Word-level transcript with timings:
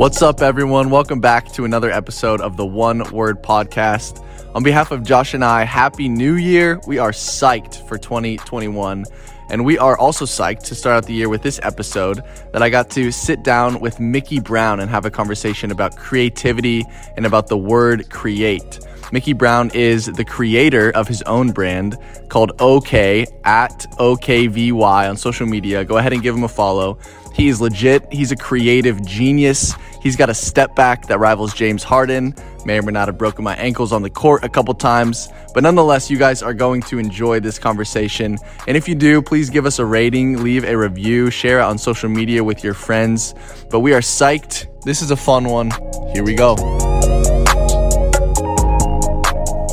What's 0.00 0.22
up, 0.22 0.40
everyone? 0.40 0.88
Welcome 0.88 1.20
back 1.20 1.52
to 1.52 1.66
another 1.66 1.90
episode 1.90 2.40
of 2.40 2.56
the 2.56 2.64
One 2.64 3.02
Word 3.12 3.42
Podcast. 3.42 4.24
On 4.54 4.62
behalf 4.62 4.92
of 4.92 5.02
Josh 5.02 5.34
and 5.34 5.44
I, 5.44 5.64
Happy 5.64 6.08
New 6.08 6.36
Year. 6.36 6.80
We 6.86 6.96
are 6.96 7.10
psyched 7.10 7.86
for 7.86 7.98
2021. 7.98 9.04
And 9.50 9.62
we 9.62 9.76
are 9.76 9.98
also 9.98 10.24
psyched 10.24 10.62
to 10.62 10.74
start 10.74 10.96
out 10.96 11.06
the 11.06 11.12
year 11.12 11.28
with 11.28 11.42
this 11.42 11.60
episode 11.62 12.22
that 12.54 12.62
I 12.62 12.70
got 12.70 12.88
to 12.92 13.12
sit 13.12 13.42
down 13.42 13.78
with 13.80 14.00
Mickey 14.00 14.40
Brown 14.40 14.80
and 14.80 14.90
have 14.90 15.04
a 15.04 15.10
conversation 15.10 15.70
about 15.70 15.98
creativity 15.98 16.82
and 17.18 17.26
about 17.26 17.48
the 17.48 17.58
word 17.58 18.08
create. 18.08 18.80
Mickey 19.12 19.34
Brown 19.34 19.70
is 19.74 20.06
the 20.06 20.24
creator 20.24 20.90
of 20.92 21.08
his 21.08 21.20
own 21.22 21.50
brand 21.50 21.98
called 22.28 22.52
OK 22.58 23.26
at 23.44 23.84
OKVY 23.98 25.10
on 25.10 25.16
social 25.18 25.46
media. 25.46 25.84
Go 25.84 25.98
ahead 25.98 26.14
and 26.14 26.22
give 26.22 26.34
him 26.34 26.44
a 26.44 26.48
follow. 26.48 26.98
He 27.34 27.48
is 27.48 27.60
legit. 27.60 28.06
He's 28.12 28.32
a 28.32 28.36
creative 28.36 29.04
genius. 29.04 29.74
He's 30.00 30.16
got 30.16 30.30
a 30.30 30.34
step 30.34 30.74
back 30.74 31.06
that 31.08 31.18
rivals 31.18 31.52
James 31.52 31.82
Harden. 31.82 32.34
May 32.64 32.78
or 32.78 32.82
may 32.82 32.92
not 32.92 33.08
have 33.08 33.18
broken 33.18 33.44
my 33.44 33.54
ankles 33.56 33.92
on 33.92 34.02
the 34.02 34.08
court 34.08 34.42
a 34.44 34.48
couple 34.48 34.72
times, 34.74 35.28
but 35.52 35.62
nonetheless, 35.62 36.10
you 36.10 36.18
guys 36.18 36.42
are 36.42 36.54
going 36.54 36.82
to 36.82 36.98
enjoy 36.98 37.40
this 37.40 37.58
conversation. 37.58 38.38
And 38.66 38.76
if 38.76 38.88
you 38.88 38.94
do, 38.94 39.20
please 39.20 39.50
give 39.50 39.66
us 39.66 39.78
a 39.78 39.84
rating, 39.84 40.42
leave 40.42 40.64
a 40.64 40.76
review, 40.76 41.30
share 41.30 41.58
it 41.58 41.64
on 41.64 41.76
social 41.76 42.08
media 42.08 42.42
with 42.42 42.64
your 42.64 42.74
friends. 42.74 43.34
But 43.70 43.80
we 43.80 43.92
are 43.92 44.00
psyched. 44.00 44.66
This 44.84 45.02
is 45.02 45.10
a 45.10 45.16
fun 45.16 45.44
one. 45.44 45.70
Here 46.12 46.24
we 46.24 46.34
go. 46.34 46.56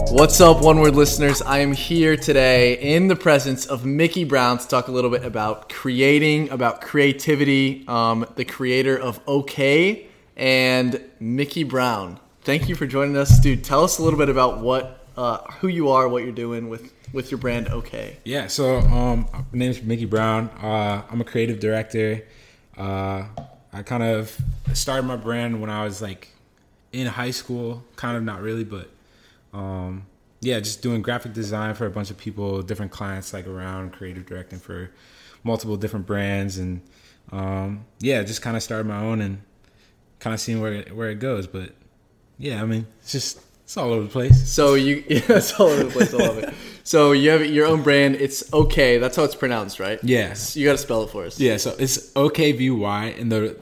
What's 0.09 0.41
up, 0.41 0.61
One 0.61 0.79
Word 0.79 0.95
listeners? 0.95 1.41
I 1.41 1.59
am 1.59 1.73
here 1.73 2.17
today 2.17 2.73
in 2.73 3.07
the 3.07 3.15
presence 3.15 3.65
of 3.65 3.85
Mickey 3.85 4.23
Brown 4.23 4.57
to 4.57 4.67
talk 4.67 4.87
a 4.87 4.91
little 4.91 5.11
bit 5.11 5.23
about 5.23 5.69
creating, 5.69 6.49
about 6.49 6.81
creativity, 6.81 7.85
um, 7.87 8.25
the 8.35 8.45
creator 8.45 8.97
of 8.97 9.19
OK, 9.27 10.06
and 10.37 11.01
Mickey 11.19 11.63
Brown. 11.63 12.19
Thank 12.43 12.69
you 12.69 12.75
for 12.75 12.85
joining 12.87 13.17
us, 13.17 13.39
dude. 13.39 13.63
Tell 13.63 13.83
us 13.83 13.97
a 13.97 14.03
little 14.03 14.19
bit 14.19 14.29
about 14.29 14.59
what, 14.59 15.05
uh, 15.17 15.39
who 15.59 15.67
you 15.67 15.89
are, 15.89 16.07
what 16.07 16.23
you're 16.23 16.31
doing 16.31 16.69
with 16.69 16.93
with 17.13 17.31
your 17.31 17.37
brand 17.37 17.69
OK. 17.69 18.17
Yeah, 18.25 18.47
so 18.47 18.79
um, 18.79 19.27
my 19.33 19.43
name's 19.53 19.81
Mickey 19.81 20.05
Brown. 20.05 20.49
Uh, 20.61 21.03
I'm 21.09 21.21
a 21.21 21.23
creative 21.23 21.59
director. 21.59 22.25
Uh, 22.77 23.25
I 23.73 23.81
kind 23.83 24.03
of 24.03 24.37
started 24.73 25.03
my 25.03 25.15
brand 25.15 25.61
when 25.61 25.69
I 25.69 25.83
was 25.83 26.01
like 26.01 26.29
in 26.91 27.07
high 27.07 27.31
school, 27.31 27.83
kind 27.95 28.17
of 28.17 28.23
not 28.23 28.41
really, 28.41 28.63
but 28.63 28.89
um, 29.53 30.05
yeah, 30.41 30.59
just 30.59 30.81
doing 30.81 31.01
graphic 31.01 31.33
design 31.33 31.75
for 31.75 31.85
a 31.85 31.89
bunch 31.89 32.11
of 32.11 32.17
people, 32.17 32.61
different 32.61 32.91
clients 32.91 33.33
like 33.33 33.47
around 33.47 33.93
creative 33.93 34.25
directing 34.25 34.59
for 34.59 34.91
multiple 35.43 35.77
different 35.77 36.05
brands, 36.05 36.57
and 36.57 36.81
um, 37.31 37.85
yeah, 37.99 38.21
just 38.23 38.41
kind 38.41 38.57
of 38.57 38.63
started 38.63 38.85
my 38.85 38.99
own 38.99 39.21
and 39.21 39.41
kind 40.19 40.33
of 40.33 40.39
seeing 40.39 40.61
where 40.61 40.73
it, 40.73 40.95
where 40.95 41.09
it 41.09 41.19
goes. 41.19 41.47
But 41.47 41.73
yeah, 42.37 42.61
I 42.61 42.65
mean, 42.65 42.87
it's 43.01 43.11
just 43.11 43.39
it's 43.63 43.75
all 43.75 43.91
over 43.91 44.03
the 44.03 44.09
place. 44.09 44.49
So 44.49 44.75
you, 44.75 45.03
yeah, 45.09 45.21
it's 45.29 45.59
all 45.59 45.67
over 45.67 45.83
the 45.83 45.91
place. 45.91 46.13
I 46.13 46.17
love 46.17 46.37
it. 46.37 46.53
So 46.83 47.11
you 47.11 47.31
have 47.31 47.45
your 47.45 47.67
own 47.67 47.83
brand. 47.83 48.15
It's 48.15 48.53
okay. 48.53 48.97
That's 48.97 49.17
how 49.17 49.23
it's 49.23 49.35
pronounced, 49.35 49.79
right? 49.79 49.99
Yes. 50.01 50.55
You 50.55 50.65
got 50.65 50.71
to 50.73 50.77
spell 50.77 51.03
it 51.03 51.09
for 51.09 51.25
us. 51.25 51.37
Yeah, 51.37 51.57
so 51.57 51.75
it's 51.77 52.13
OKVY, 52.13 53.19
and 53.19 53.31
the 53.31 53.59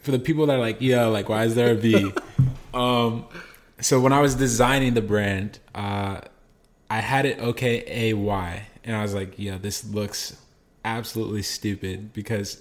for 0.00 0.10
the 0.10 0.18
people 0.18 0.46
that 0.46 0.56
are 0.56 0.60
like, 0.60 0.78
yeah, 0.80 1.06
like 1.06 1.28
why 1.28 1.44
is 1.44 1.54
there 1.54 1.70
a 1.70 1.74
V? 1.76 2.12
um, 2.74 3.26
so 3.80 4.00
when 4.00 4.12
I 4.12 4.20
was 4.20 4.34
designing 4.34 4.94
the 4.94 5.02
brand, 5.02 5.60
uh, 5.74 6.20
I 6.90 6.98
had 7.00 7.26
it 7.26 7.38
OKAY, 7.38 8.62
and 8.84 8.96
I 8.96 9.02
was 9.02 9.14
like, 9.14 9.34
yeah, 9.38 9.58
this 9.58 9.84
looks 9.84 10.36
absolutely 10.84 11.42
stupid 11.42 12.12
because 12.12 12.60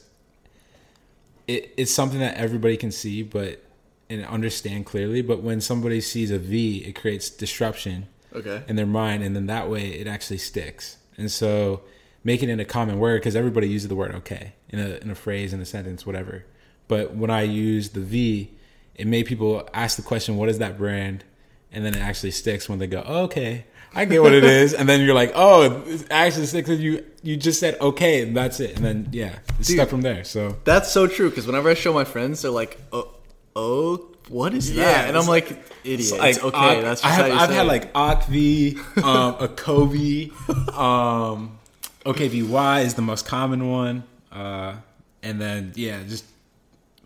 it, 1.47 1.73
it's 1.77 1.91
something 1.91 2.19
that 2.19 2.35
everybody 2.37 2.77
can 2.77 2.91
see, 2.91 3.23
but 3.23 3.63
and 4.09 4.25
understand 4.25 4.85
clearly. 4.85 5.21
But 5.21 5.41
when 5.41 5.61
somebody 5.61 6.01
sees 6.01 6.29
a 6.31 6.37
V, 6.37 6.79
it 6.85 6.93
creates 6.93 7.29
disruption 7.29 8.07
Okay. 8.35 8.63
in 8.67 8.75
their 8.75 8.85
mind, 8.85 9.23
and 9.23 9.35
then 9.35 9.45
that 9.47 9.69
way 9.69 9.89
it 9.89 10.07
actually 10.07 10.37
sticks. 10.39 10.97
And 11.17 11.31
so 11.31 11.81
making 12.23 12.49
it 12.49 12.53
in 12.53 12.59
a 12.59 12.65
common 12.65 12.99
word 12.99 13.21
because 13.21 13.35
everybody 13.35 13.67
uses 13.67 13.87
the 13.89 13.95
word 13.95 14.13
okay 14.15 14.53
in 14.69 14.79
a 14.79 14.97
in 15.01 15.09
a 15.11 15.15
phrase 15.15 15.53
in 15.53 15.59
a 15.61 15.65
sentence, 15.65 16.05
whatever. 16.05 16.45
But 16.87 17.15
when 17.15 17.29
I 17.29 17.43
use 17.43 17.89
the 17.89 17.99
V, 18.01 18.51
it 18.95 19.07
made 19.07 19.25
people 19.25 19.67
ask 19.73 19.95
the 19.97 20.03
question, 20.03 20.35
"What 20.37 20.49
is 20.49 20.57
that 20.59 20.77
brand?" 20.77 21.23
And 21.71 21.83
then 21.85 21.95
it 21.95 22.01
actually 22.01 22.31
sticks 22.31 22.69
when 22.69 22.79
they 22.79 22.87
go, 22.87 23.03
oh, 23.05 23.23
"Okay, 23.23 23.65
I 23.95 24.05
get 24.05 24.21
what 24.21 24.33
it 24.33 24.43
is." 24.43 24.73
And 24.73 24.87
then 24.89 25.01
you're 25.01 25.15
like, 25.15 25.31
"Oh, 25.35 25.83
actually 26.11 26.45
sticks." 26.47 26.69
And 26.69 26.79
you 26.79 27.03
you 27.21 27.37
just 27.37 27.59
said 27.59 27.79
okay, 27.79 28.21
and 28.23 28.35
that's 28.35 28.59
it. 28.59 28.75
And 28.75 28.85
then 28.85 29.09
yeah, 29.11 29.39
it's 29.59 29.67
Dude. 29.67 29.77
stuck 29.77 29.89
from 29.89 30.01
there. 30.01 30.23
So 30.23 30.57
That's 30.63 30.91
so 30.91 31.07
true 31.07 31.29
because 31.29 31.45
whenever 31.47 31.69
I 31.69 31.73
show 31.73 31.93
my 31.93 32.03
friends, 32.03 32.41
they're 32.41 32.51
like, 32.51 32.77
"Oh, 32.91 33.09
oh 33.55 34.07
what 34.29 34.53
is 34.53 34.73
that?" 34.75 35.07
And 35.07 35.17
I'm 35.17 35.27
like, 35.27 35.47
"Idiot." 35.83 35.99
It's 35.99 36.11
It's 36.11 36.43
okay, 36.43 36.77
Ak- 36.79 36.83
that's 36.83 37.01
just 37.01 37.05
I 37.05 37.15
have, 37.15 37.25
how 37.25 37.31
you 37.33 37.39
I've 37.39 37.49
say 37.49 37.55
had 37.55 37.65
it. 37.65 37.67
like 37.67 37.93
Akv, 37.93 39.03
um, 39.03 39.35
a 39.39 39.47
Kobe, 39.47 40.29
um, 40.73 41.59
OKVY 42.05 42.83
is 42.85 42.93
the 42.95 43.01
most 43.01 43.25
common 43.25 43.69
one, 43.69 44.03
uh, 44.31 44.75
and 45.21 45.39
then 45.41 45.71
yeah, 45.75 45.99
just 46.07 46.25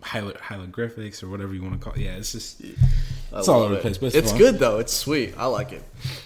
hiero- 0.02 0.38
hieroglyphics 0.40 1.22
or 1.22 1.28
whatever 1.28 1.54
you 1.54 1.62
want 1.62 1.74
to 1.74 1.78
call. 1.80 1.92
it. 1.94 2.00
Yeah, 2.00 2.16
it's 2.16 2.32
just 2.32 2.60
I 3.32 3.40
it's 3.40 3.48
all 3.48 3.62
over 3.62 3.74
the 3.74 3.80
place, 3.80 3.98
but 3.98 4.06
it's, 4.06 4.16
it's 4.16 4.32
good 4.32 4.58
though. 4.58 4.78
It's 4.78 4.92
sweet. 4.92 5.34
I 5.36 5.46
like 5.46 5.72
it. 5.72 5.82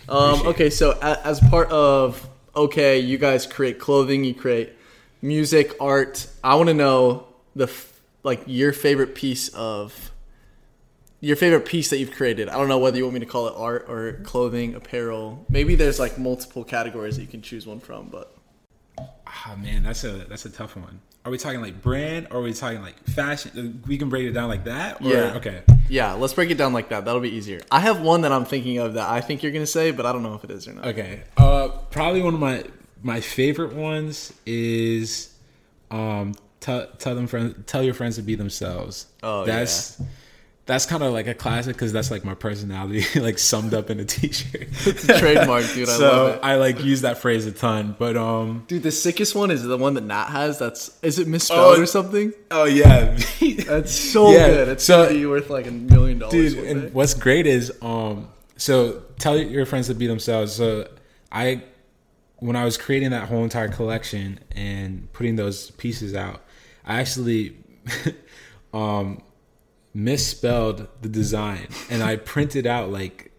Um, 0.08 0.46
okay, 0.48 0.70
so 0.70 0.92
a, 1.02 1.26
as 1.26 1.40
part 1.40 1.70
of 1.70 2.28
okay, 2.54 2.98
you 2.98 3.18
guys 3.18 3.46
create 3.46 3.78
clothing, 3.78 4.24
you 4.24 4.34
create 4.34 4.72
music, 5.20 5.74
art. 5.80 6.26
I 6.44 6.54
want 6.54 6.68
to 6.68 6.74
know 6.74 7.26
the 7.56 7.64
f- 7.64 8.00
like 8.22 8.42
your 8.46 8.72
favorite 8.72 9.14
piece 9.14 9.48
of 9.48 10.10
your 11.20 11.36
favorite 11.36 11.64
piece 11.64 11.90
that 11.90 11.98
you've 11.98 12.12
created. 12.12 12.48
I 12.48 12.58
don't 12.58 12.68
know 12.68 12.78
whether 12.78 12.96
you 12.96 13.04
want 13.04 13.14
me 13.14 13.20
to 13.20 13.26
call 13.26 13.46
it 13.48 13.54
art 13.56 13.86
or 13.88 14.20
clothing, 14.24 14.74
apparel. 14.74 15.44
Maybe 15.48 15.74
there's 15.74 15.98
like 15.98 16.18
multiple 16.18 16.64
categories 16.64 17.16
that 17.16 17.22
you 17.22 17.28
can 17.28 17.42
choose 17.42 17.66
one 17.66 17.80
from, 17.80 18.08
but 18.08 18.36
Ah 18.98 19.56
man, 19.60 19.82
that's 19.82 20.04
a 20.04 20.12
that's 20.28 20.44
a 20.44 20.50
tough 20.50 20.76
one. 20.76 21.00
Are 21.24 21.30
we 21.30 21.38
talking 21.38 21.60
like 21.60 21.80
brand 21.80 22.26
or 22.32 22.38
are 22.38 22.42
we 22.42 22.52
talking 22.52 22.82
like 22.82 22.98
fashion? 23.04 23.82
We 23.86 23.96
can 23.96 24.08
break 24.08 24.24
it 24.26 24.32
down 24.32 24.48
like 24.48 24.64
that. 24.64 25.00
Or, 25.00 25.08
Yeah. 25.08 25.34
Okay. 25.36 25.62
yeah, 25.88 26.14
let's 26.14 26.34
break 26.34 26.50
it 26.50 26.58
down 26.58 26.72
like 26.72 26.88
that. 26.88 27.04
That'll 27.04 27.20
be 27.20 27.30
easier. 27.30 27.60
I 27.70 27.78
have 27.80 28.00
one 28.00 28.22
that 28.22 28.32
I'm 28.32 28.44
thinking 28.44 28.78
of 28.78 28.94
that 28.94 29.08
I 29.08 29.20
think 29.20 29.42
you're 29.42 29.52
gonna 29.52 29.66
say, 29.66 29.92
but 29.92 30.04
I 30.04 30.12
don't 30.12 30.24
know 30.24 30.34
if 30.34 30.42
it 30.42 30.50
is 30.50 30.66
or 30.66 30.72
not. 30.72 30.86
Okay. 30.86 31.22
Uh, 31.36 31.68
probably 31.90 32.22
one 32.22 32.34
of 32.34 32.40
my 32.40 32.64
my 33.04 33.20
favorite 33.20 33.72
ones 33.72 34.32
is 34.46 35.32
um 35.92 36.34
tell 36.60 36.86
tell 36.98 37.14
them 37.14 37.26
friends 37.28 37.54
tell 37.66 37.82
your 37.84 37.94
friends 37.94 38.16
to 38.16 38.22
be 38.22 38.34
themselves. 38.34 39.06
Oh, 39.22 39.44
that's 39.44 40.00
that's 40.64 40.86
kind 40.86 41.02
of 41.02 41.12
like 41.12 41.26
a 41.26 41.34
classic 41.34 41.74
because 41.74 41.92
that's 41.92 42.10
like 42.10 42.24
my 42.24 42.34
personality 42.34 43.04
like 43.20 43.38
summed 43.38 43.74
up 43.74 43.90
in 43.90 43.98
a 44.00 44.04
t-shirt. 44.04 44.68
It's 44.86 45.08
a 45.08 45.18
trademark, 45.18 45.64
dude. 45.74 45.88
I 45.88 45.92
so 45.92 46.06
love 46.06 46.34
it. 46.36 46.40
I 46.42 46.54
like 46.56 46.84
use 46.84 47.00
that 47.02 47.18
phrase 47.18 47.46
a 47.46 47.52
ton. 47.52 47.96
But 47.98 48.16
um 48.16 48.64
Dude, 48.68 48.82
the 48.84 48.92
sickest 48.92 49.34
one 49.34 49.50
is 49.50 49.62
the 49.64 49.76
one 49.76 49.94
that 49.94 50.04
Nat 50.04 50.26
has. 50.26 50.58
That's 50.60 50.96
is 51.02 51.18
it 51.18 51.26
misspelled 51.26 51.78
Oh, 51.78 51.82
or 51.82 51.86
something? 51.86 52.32
oh 52.52 52.64
yeah. 52.64 53.16
That's 53.66 53.92
so 53.92 54.30
Yeah, 54.32 54.46
good. 54.48 54.68
It's 54.68 54.84
so- 54.84 55.04
gonna 55.06 55.18
be 55.18 55.26
worth 55.26 55.50
like 55.50 55.66
a 55.66 55.72
million 55.72 56.20
dollars. 56.20 56.54
dude 56.54 56.64
and 56.64 56.94
what's 56.94 57.14
great 57.14 57.46
is 57.46 57.72
um 57.82 58.28
so 58.56 59.02
tell 59.18 59.36
your 59.36 59.66
friends 59.66 59.88
to 59.88 59.94
be 59.94 60.06
themselves 60.06 60.52
so 60.52 60.86
i 61.32 61.60
when 62.36 62.54
i 62.54 62.64
was 62.64 62.76
creating 62.78 63.10
that 63.10 63.28
whole 63.28 63.42
entire 63.42 63.68
collection 63.68 64.38
and 64.52 65.12
putting 65.12 65.34
those 65.36 65.70
pieces 65.72 66.14
out 66.14 66.42
i 66.84 67.00
actually 67.00 67.56
um 68.74 69.20
misspelled 69.94 70.88
the 71.00 71.08
design 71.08 71.68
and 71.90 72.02
i 72.02 72.16
printed 72.16 72.66
out 72.66 72.90
like 72.90 73.30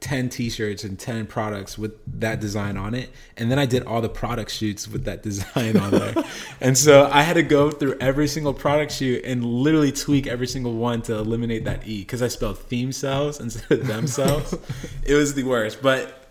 10 0.00 0.28
t-shirts 0.28 0.84
and 0.84 0.96
10 0.96 1.26
products 1.26 1.76
with 1.76 1.92
that 2.20 2.40
design 2.40 2.76
on 2.76 2.94
it 2.94 3.10
and 3.36 3.50
then 3.50 3.58
i 3.58 3.66
did 3.66 3.82
all 3.84 4.00
the 4.00 4.08
product 4.08 4.50
shoots 4.50 4.86
with 4.86 5.04
that 5.04 5.22
design 5.22 5.76
on 5.76 5.90
there 5.90 6.14
and 6.60 6.78
so 6.78 7.08
i 7.12 7.22
had 7.22 7.34
to 7.34 7.42
go 7.42 7.70
through 7.70 7.96
every 8.00 8.28
single 8.28 8.54
product 8.54 8.92
shoot 8.92 9.24
and 9.24 9.44
literally 9.44 9.90
tweak 9.90 10.26
every 10.26 10.46
single 10.46 10.74
one 10.74 11.02
to 11.02 11.14
eliminate 11.14 11.64
that 11.64 11.86
e 11.86 12.00
because 12.00 12.22
i 12.22 12.28
spelled 12.28 12.58
theme 12.58 12.92
cells 12.92 13.40
instead 13.40 13.80
of 13.80 13.86
themselves 13.86 14.54
it 15.04 15.14
was 15.14 15.34
the 15.34 15.42
worst 15.42 15.82
but 15.82 16.28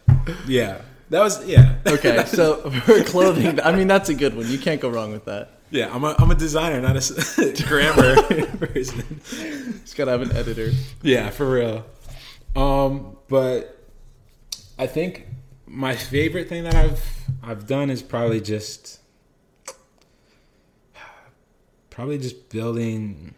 yeah 0.47 0.81
that 1.09 1.21
was 1.21 1.45
yeah 1.45 1.75
okay, 1.87 2.25
so 2.25 2.69
for 2.69 3.01
clothing, 3.03 3.59
I 3.61 3.71
mean 3.73 3.87
that's 3.87 4.09
a 4.09 4.13
good 4.13 4.35
one. 4.35 4.47
You 4.49 4.57
can't 4.57 4.81
go 4.81 4.89
wrong 4.89 5.11
with 5.11 5.25
that. 5.25 5.51
Yeah 5.69 5.93
i'm 5.93 6.03
a, 6.03 6.15
I'm 6.17 6.31
a 6.31 6.35
designer 6.35 6.79
not 6.81 6.95
a 6.95 7.63
grammar 7.67 8.21
person 8.57 9.21
Just 9.87 9.95
gotta 9.95 10.11
have 10.11 10.21
an 10.21 10.35
editor. 10.35 10.71
Yeah, 11.01 11.29
for 11.29 11.49
real. 11.49 11.85
Um, 12.57 13.17
but 13.29 13.85
I 14.77 14.85
think 14.85 15.27
my 15.65 15.95
favorite 15.95 16.49
thing 16.49 16.65
that 16.65 16.75
I've 16.75 17.25
I've 17.41 17.67
done 17.67 17.89
is 17.89 18.01
probably 18.01 18.41
just 18.41 18.99
probably 21.89 22.17
just 22.17 22.49
building 22.49 23.33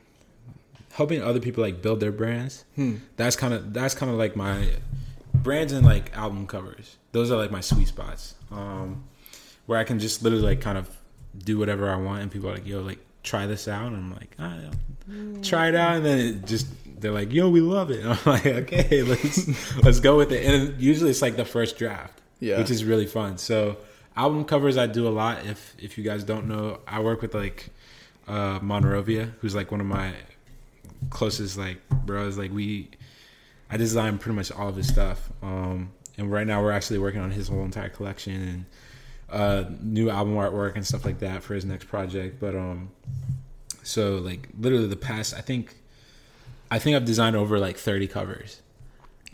helping 0.94 1.22
other 1.22 1.40
people 1.40 1.64
like 1.64 1.82
build 1.82 2.00
their 2.00 2.12
brands. 2.12 2.66
That's 3.16 3.36
kind 3.36 3.54
of 3.54 3.74
that's 3.74 3.94
kind 3.94 4.12
of 4.12 4.18
like 4.18 4.36
my 4.36 4.74
brands 5.34 5.72
and 5.72 5.86
like 5.86 6.12
album 6.18 6.48
covers. 6.48 6.98
Those 7.12 7.30
are 7.32 7.38
like 7.38 7.52
my 7.52 7.62
sweet 7.62 7.88
spots. 7.88 8.36
Um, 8.52 9.04
where 9.68 9.78
I 9.78 9.84
can 9.84 10.00
just 10.00 10.24
literally 10.24 10.46
like 10.46 10.62
kind 10.62 10.78
of 10.80 10.90
do 11.38 11.58
whatever 11.58 11.90
I 11.90 11.96
want 11.98 12.22
and 12.24 12.32
people 12.32 12.50
are 12.50 12.54
like, 12.54 12.66
"Yo, 12.68 12.82
like 12.82 13.00
try 13.24 13.46
this 13.46 13.68
out, 13.68 13.88
and 13.88 13.96
I'm 13.98 14.14
like, 14.14 14.36
ah, 14.40 14.56
yeah, 14.58 15.42
try 15.42 15.68
it 15.70 15.76
out, 15.76 15.98
and 15.98 16.06
then 16.06 16.20
it 16.20 16.46
just 16.46 16.68
they're 17.02 17.12
like, 17.12 17.32
yo, 17.32 17.50
we 17.50 17.62
love 17.62 17.92
it. 17.92 18.00
And 18.04 18.10
I'm 18.14 18.20
like, 18.26 18.46
okay, 18.46 19.04
let's 19.12 19.78
let's 19.84 20.00
go 20.00 20.18
with 20.18 20.32
it. 20.32 20.46
And 20.46 20.80
usually 20.82 21.10
it's 21.12 21.22
like 21.22 21.36
the 21.38 21.46
first 21.46 21.78
draft, 21.78 22.20
Yeah. 22.40 22.58
which 22.58 22.70
is 22.72 22.84
really 22.84 23.06
fun. 23.08 23.38
So 23.38 23.78
album 24.18 24.44
covers 24.46 24.78
I 24.78 24.88
do 24.88 25.08
a 25.08 25.10
lot. 25.10 25.46
If 25.46 25.76
if 25.80 25.98
you 25.98 26.04
guys 26.04 26.24
don't 26.24 26.48
know, 26.48 26.80
I 26.88 27.00
work 27.02 27.22
with 27.22 27.34
like 27.36 27.70
uh 28.28 28.60
Monrovia, 28.62 29.32
who's 29.40 29.56
like 29.56 29.72
one 29.72 29.80
of 29.82 29.88
my 29.88 30.14
closest 31.10 31.58
like 31.58 31.78
bros. 31.90 32.38
Like 32.38 32.52
we, 32.52 32.90
I 33.70 33.78
design 33.78 34.18
pretty 34.18 34.36
much 34.36 34.52
all 34.52 34.70
of 34.70 34.76
his 34.76 34.88
stuff. 34.88 35.30
Um, 35.42 35.92
and 36.18 36.32
right 36.32 36.46
now 36.46 36.62
we're 36.62 36.72
actually 36.72 37.00
working 37.00 37.22
on 37.22 37.32
his 37.32 37.48
whole 37.48 37.64
entire 37.64 37.90
collection 37.90 38.34
and 38.34 38.66
uh 39.32 39.66
new 39.82 40.10
album 40.10 40.36
artwork 40.36 40.76
and 40.76 40.86
stuff 40.86 41.06
like 41.06 41.20
that 41.20 41.44
for 41.44 41.54
his 41.54 41.66
next 41.66 41.86
project. 41.86 42.40
But 42.40 42.56
um, 42.56 42.92
so 43.84 44.16
like 44.16 44.50
literally 44.60 44.88
the 44.88 44.96
past, 44.96 45.34
I 45.34 45.42
think, 45.42 45.76
I 46.72 46.80
think 46.80 46.96
I've 46.96 47.06
designed 47.06 47.36
over 47.36 47.60
like 47.60 47.78
thirty 47.78 48.08
covers, 48.08 48.62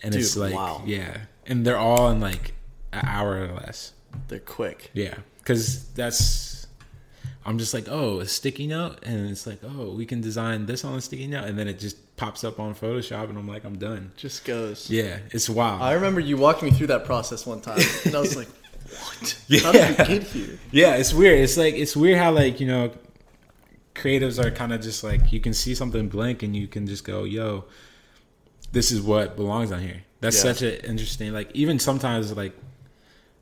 and 0.03 0.15
it's 0.15 0.35
like 0.35 0.53
wow. 0.53 0.81
yeah, 0.85 1.17
and 1.45 1.65
they're 1.65 1.77
all 1.77 2.09
in 2.09 2.19
like 2.19 2.53
an 2.91 3.05
hour 3.05 3.43
or 3.43 3.53
less. 3.53 3.93
They're 4.27 4.39
quick. 4.39 4.91
Yeah, 4.93 5.15
because 5.39 5.85
that's 5.89 6.55
I'm 7.45 7.59
just 7.59 7.75
like, 7.75 7.85
oh, 7.87 8.21
a 8.21 8.25
sticky 8.25 8.65
note, 8.65 9.03
and 9.03 9.29
it's 9.29 9.45
like, 9.45 9.59
oh, 9.63 9.93
we 9.93 10.07
can 10.07 10.19
design 10.19 10.65
this 10.65 10.83
on 10.83 10.95
a 10.95 11.01
sticky 11.01 11.27
note, 11.27 11.45
and 11.45 11.59
then 11.59 11.67
it 11.67 11.77
just 11.77 12.15
pops 12.17 12.43
up 12.43 12.59
on 12.59 12.73
Photoshop, 12.73 13.29
and 13.29 13.37
I'm 13.37 13.47
like, 13.47 13.63
I'm 13.63 13.77
done. 13.77 14.13
Just 14.17 14.45
goes. 14.45 14.89
Yeah, 14.89 15.19
it's 15.29 15.47
wild. 15.47 15.83
I 15.83 15.93
remember 15.93 16.19
you 16.19 16.37
walked 16.37 16.63
me 16.63 16.71
through 16.71 16.87
that 16.87 17.05
process 17.05 17.45
one 17.45 17.61
time, 17.61 17.79
and 18.03 18.15
I 18.15 18.19
was 18.19 18.35
like, 18.35 18.47
"What? 18.89 19.37
Yeah. 19.47 19.59
How 19.61 19.71
did 19.71 19.89
you 19.89 20.19
get 20.19 20.23
here?" 20.27 20.59
yeah, 20.71 20.95
it's 20.95 21.13
weird. 21.13 21.39
It's 21.39 21.57
like 21.57 21.75
it's 21.75 21.95
weird 21.95 22.17
how 22.17 22.31
like 22.31 22.59
you 22.59 22.67
know, 22.67 22.91
creatives 23.93 24.43
are 24.43 24.51
kind 24.51 24.73
of 24.73 24.81
just 24.81 25.03
like 25.03 25.31
you 25.31 25.39
can 25.39 25.53
see 25.53 25.75
something 25.75 26.09
blank, 26.09 26.43
and 26.43 26.55
you 26.55 26.67
can 26.67 26.87
just 26.87 27.03
go, 27.03 27.23
yo, 27.23 27.65
this 28.71 28.91
is 28.91 29.01
what 29.01 29.35
belongs 29.35 29.71
on 29.71 29.81
here. 29.81 30.03
That's 30.21 30.37
Yeah. 30.37 30.53
such 30.53 30.61
an 30.61 30.73
interesting. 30.89 31.33
Like 31.33 31.51
even 31.53 31.79
sometimes 31.79 32.31
like. 32.35 32.53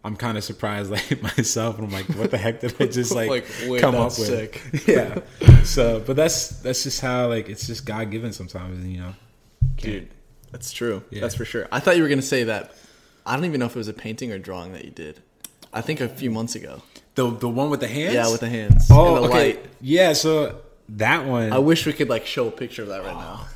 I'm 0.06 0.18
kind 0.18 0.38
of 0.38 0.44
surprised, 0.44 0.92
like 0.98 1.22
myself, 1.22 1.78
and 1.80 1.88
I'm 1.88 1.94
like, 1.94 2.08
"What 2.18 2.30
the 2.30 2.38
heck 2.38 2.60
did 2.60 2.76
I 2.78 2.88
just 2.88 3.16
like, 3.16 3.30
Like, 3.30 3.46
wait, 3.68 3.80
come 3.80 3.96
up 3.96 4.12
that's 4.12 4.20
with?" 4.20 4.28
sick. 4.28 4.86
yeah. 4.86 5.20
So, 5.64 6.02
but 6.06 6.18
that's 6.18 6.50
that's 6.62 6.84
just 6.84 7.00
how 7.00 7.30
like 7.30 7.48
it's 7.48 7.66
just 7.66 7.86
God 7.86 8.12
given 8.12 8.34
sometimes, 8.34 8.80
and 8.80 8.92
you 8.92 9.00
know. 9.00 9.14
Dude, 9.78 10.10
that's 10.52 10.74
true. 10.74 11.04
Yeah. 11.10 11.22
That's 11.22 11.36
for 11.36 11.46
sure. 11.46 11.70
I 11.72 11.80
thought 11.80 11.96
you 11.96 12.04
were 12.04 12.10
gonna 12.10 12.22
say 12.22 12.44
that. 12.44 12.76
I 13.26 13.38
don't 13.38 13.46
even 13.46 13.62
know 13.62 13.66
if 13.68 13.78
it 13.78 13.80
was 13.80 13.88
a 13.88 13.94
painting 13.94 14.30
or 14.34 14.40
drawing 14.40 14.74
that 14.74 14.84
you 14.84 14.92
did. 14.92 15.22
I 15.74 15.82
think 15.82 16.02
a 16.02 16.10
few 16.10 16.32
months 16.32 16.56
ago. 16.56 16.82
The 17.16 17.30
the 17.30 17.50
one 17.50 17.70
with 17.70 17.80
the 17.80 17.88
hands. 17.88 18.14
Yeah, 18.14 18.32
with 18.32 18.42
the 18.42 18.50
hands. 18.50 18.88
oh 18.92 19.16
and 19.16 19.26
the 19.26 19.30
okay. 19.30 19.54
light. 19.54 19.66
Yeah, 19.82 20.14
so 20.14 20.62
that 20.90 21.26
one, 21.26 21.52
I 21.52 21.60
wish 21.60 21.86
we 21.86 21.94
could 21.94 22.10
like 22.10 22.26
show 22.26 22.48
a 22.48 22.52
picture 22.52 22.84
of 22.84 22.90
that 22.90 23.04
right 23.04 23.16
now. 23.16 23.48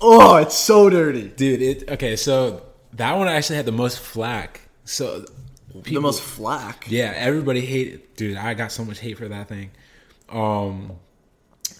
Oh, 0.00 0.36
it's 0.36 0.54
so 0.54 0.90
dirty. 0.90 1.28
dude. 1.28 1.62
It 1.62 1.90
okay. 1.92 2.16
So 2.16 2.62
that 2.94 3.16
one 3.16 3.28
actually 3.28 3.56
had 3.56 3.66
the 3.66 3.72
most 3.72 3.98
flack. 3.98 4.60
So 4.84 5.24
the 5.74 6.00
most 6.00 6.22
flack. 6.22 6.86
Yeah, 6.88 7.12
everybody 7.16 7.60
hate. 7.60 8.16
Dude, 8.16 8.36
I 8.36 8.54
got 8.54 8.72
so 8.72 8.84
much 8.84 8.98
hate 8.98 9.18
for 9.18 9.28
that 9.28 9.48
thing. 9.48 9.70
Um, 10.28 10.92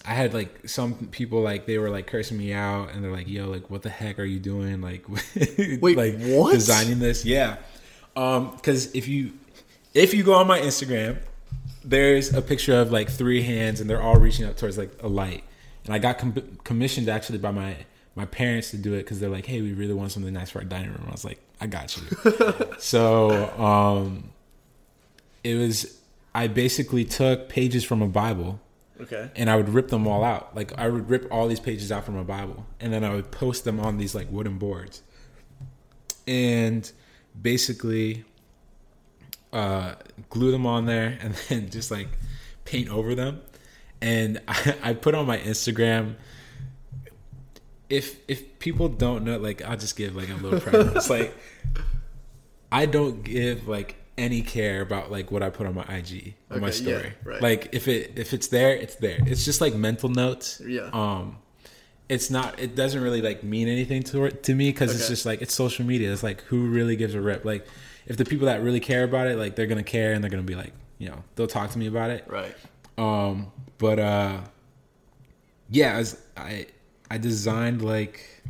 I 0.05 0.13
had 0.13 0.33
like 0.33 0.67
some 0.67 1.07
people 1.07 1.41
like 1.41 1.65
they 1.65 1.77
were 1.77 1.89
like 1.89 2.07
cursing 2.07 2.37
me 2.37 2.53
out, 2.53 2.91
and 2.91 3.03
they're 3.03 3.11
like, 3.11 3.27
"Yo, 3.27 3.49
like, 3.49 3.69
what 3.69 3.81
the 3.81 3.89
heck 3.89 4.19
are 4.19 4.25
you 4.25 4.39
doing? 4.39 4.81
Like, 4.85 5.05
Wait, 5.81 5.97
like 5.97 6.19
what? 6.21 6.53
designing 6.53 6.99
this?" 6.99 7.25
Yeah, 7.25 7.57
um, 8.15 8.51
because 8.55 8.93
if 8.95 9.07
you 9.07 9.33
if 9.95 10.13
you 10.13 10.23
go 10.23 10.33
on 10.35 10.45
my 10.45 10.59
Instagram, 10.59 11.17
there's 11.83 12.31
a 12.33 12.41
picture 12.41 12.75
of 12.79 12.91
like 12.91 13.09
three 13.09 13.41
hands, 13.41 13.81
and 13.81 13.89
they're 13.89 14.01
all 14.01 14.17
reaching 14.17 14.45
up 14.45 14.57
towards 14.57 14.77
like 14.77 14.91
a 15.01 15.07
light, 15.07 15.43
and 15.85 15.93
I 15.95 15.97
got 15.97 16.19
com- 16.19 16.57
commissioned 16.63 17.09
actually 17.09 17.39
by 17.39 17.49
my 17.51 17.77
my 18.15 18.25
parents 18.25 18.71
to 18.71 18.77
do 18.77 18.93
it 18.93 18.99
because 18.99 19.19
they're 19.19 19.29
like, 19.29 19.45
"Hey, 19.45 19.61
we 19.61 19.73
really 19.73 19.93
want 19.93 20.11
something 20.11 20.31
nice 20.33 20.51
for 20.51 20.59
our 20.59 20.65
dining 20.65 20.89
room." 20.91 21.05
I 21.07 21.11
was 21.11 21.25
like, 21.25 21.39
"I 21.59 21.67
got 21.67 21.97
you." 21.97 22.03
so 22.77 23.49
um 23.59 24.29
it 25.43 25.55
was 25.55 25.99
I 26.33 26.47
basically 26.47 27.05
took 27.05 27.49
pages 27.49 27.83
from 27.83 28.01
a 28.01 28.07
Bible 28.07 28.59
Okay. 28.99 29.29
and 29.35 29.49
I 29.49 29.55
would 29.57 29.69
rip 29.69 29.89
them 29.89 30.07
all 30.07 30.23
out. 30.23 30.55
Like 30.55 30.77
I 30.77 30.89
would 30.89 31.09
rip 31.09 31.27
all 31.31 31.47
these 31.47 31.59
pages 31.59 31.91
out 31.91 32.03
from 32.05 32.15
a 32.17 32.23
Bible 32.23 32.65
and 32.79 32.91
then 32.91 33.03
I 33.03 33.13
would 33.13 33.29
post 33.31 33.63
them 33.63 33.79
on 33.79 33.97
these 33.97 34.15
like 34.15 34.27
wooden 34.31 34.57
boards. 34.57 35.03
And 36.27 36.89
basically 37.39 38.23
uh 39.55 39.95
glue 40.29 40.51
them 40.51 40.65
on 40.65 40.85
there 40.85 41.17
and 41.21 41.33
then 41.49 41.69
just 41.69 41.89
like 41.89 42.09
paint 42.65 42.89
over 42.89 43.15
them. 43.15 43.41
And 44.01 44.41
I, 44.47 44.75
I 44.83 44.93
put 44.93 45.15
on 45.15 45.25
my 45.25 45.37
Instagram 45.37 46.15
if 47.89 48.19
if 48.27 48.59
people 48.59 48.89
don't 48.89 49.23
know 49.23 49.37
like 49.37 49.61
I'll 49.63 49.77
just 49.77 49.95
give 49.95 50.15
like 50.15 50.29
a 50.29 50.35
little 50.35 50.59
preference. 50.59 51.09
like 51.17 51.35
I 52.71 52.85
don't 52.85 53.23
give 53.23 53.67
like 53.67 53.95
any 54.17 54.41
care 54.41 54.81
about 54.81 55.11
like 55.11 55.31
what 55.31 55.43
I 55.43 55.49
put 55.49 55.67
on 55.67 55.75
my 55.75 55.83
IG 55.83 56.35
or 56.49 56.57
my 56.59 56.67
Okay, 56.69 56.77
yeah, 56.83 56.97
story. 56.97 57.13
right. 57.23 57.41
Like 57.41 57.69
if 57.73 57.87
it 57.87 58.13
if 58.17 58.33
it's 58.33 58.47
there, 58.47 58.75
it's 58.75 58.95
there. 58.95 59.19
It's 59.25 59.45
just 59.45 59.61
like 59.61 59.73
mental 59.75 60.09
notes. 60.09 60.61
Yeah. 60.65 60.89
Um 60.93 61.37
it's 62.09 62.29
not 62.29 62.59
it 62.59 62.75
doesn't 62.75 63.01
really 63.01 63.21
like 63.21 63.43
mean 63.43 63.67
anything 63.67 64.03
to 64.03 64.29
to 64.29 64.53
me 64.55 64.71
cuz 64.73 64.93
it's 64.93 65.07
just 65.07 65.25
like 65.25 65.41
it's 65.41 65.53
social 65.53 65.85
media. 65.85 66.11
It's 66.11 66.23
like 66.23 66.41
who 66.43 66.67
really 66.67 66.95
gives 66.95 67.13
a 67.13 67.21
rip? 67.21 67.45
Like 67.45 67.65
if 68.05 68.17
the 68.17 68.25
people 68.25 68.47
that 68.47 68.61
really 68.61 68.79
care 68.79 69.03
about 69.03 69.27
it, 69.27 69.37
like 69.37 69.55
they're 69.55 69.67
to 69.67 69.83
care 69.83 70.13
and 70.13 70.23
they're 70.23 70.29
to 70.43 70.47
be 70.47 70.55
like, 70.55 70.73
you 70.97 71.09
know, 71.09 71.23
they'll 71.35 71.47
talk 71.47 71.71
to 71.71 71.79
me 71.79 71.87
about 71.87 72.11
it. 72.11 72.25
Right. 72.27 72.55
Um, 72.97 73.51
but 73.77 73.99
uh, 73.99 74.39
yeah, 75.69 75.93
as 75.93 76.21
I 76.37 76.67
I 77.09 77.17
designed 77.17 77.81
like 77.81 78.43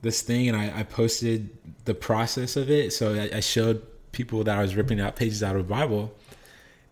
this 0.00 0.22
thing 0.22 0.48
and 0.48 0.56
I, 0.56 0.80
I 0.80 0.82
posted 0.82 1.50
the 1.84 1.94
process 1.94 2.56
of 2.56 2.70
it. 2.70 2.92
So 2.92 3.14
I, 3.14 3.36
I 3.36 3.40
showed 3.40 3.82
people 4.12 4.44
that 4.44 4.58
I 4.58 4.62
was 4.62 4.76
ripping 4.76 5.00
out 5.00 5.16
pages 5.16 5.42
out 5.42 5.56
of 5.56 5.66
the 5.66 5.72
Bible. 5.72 6.14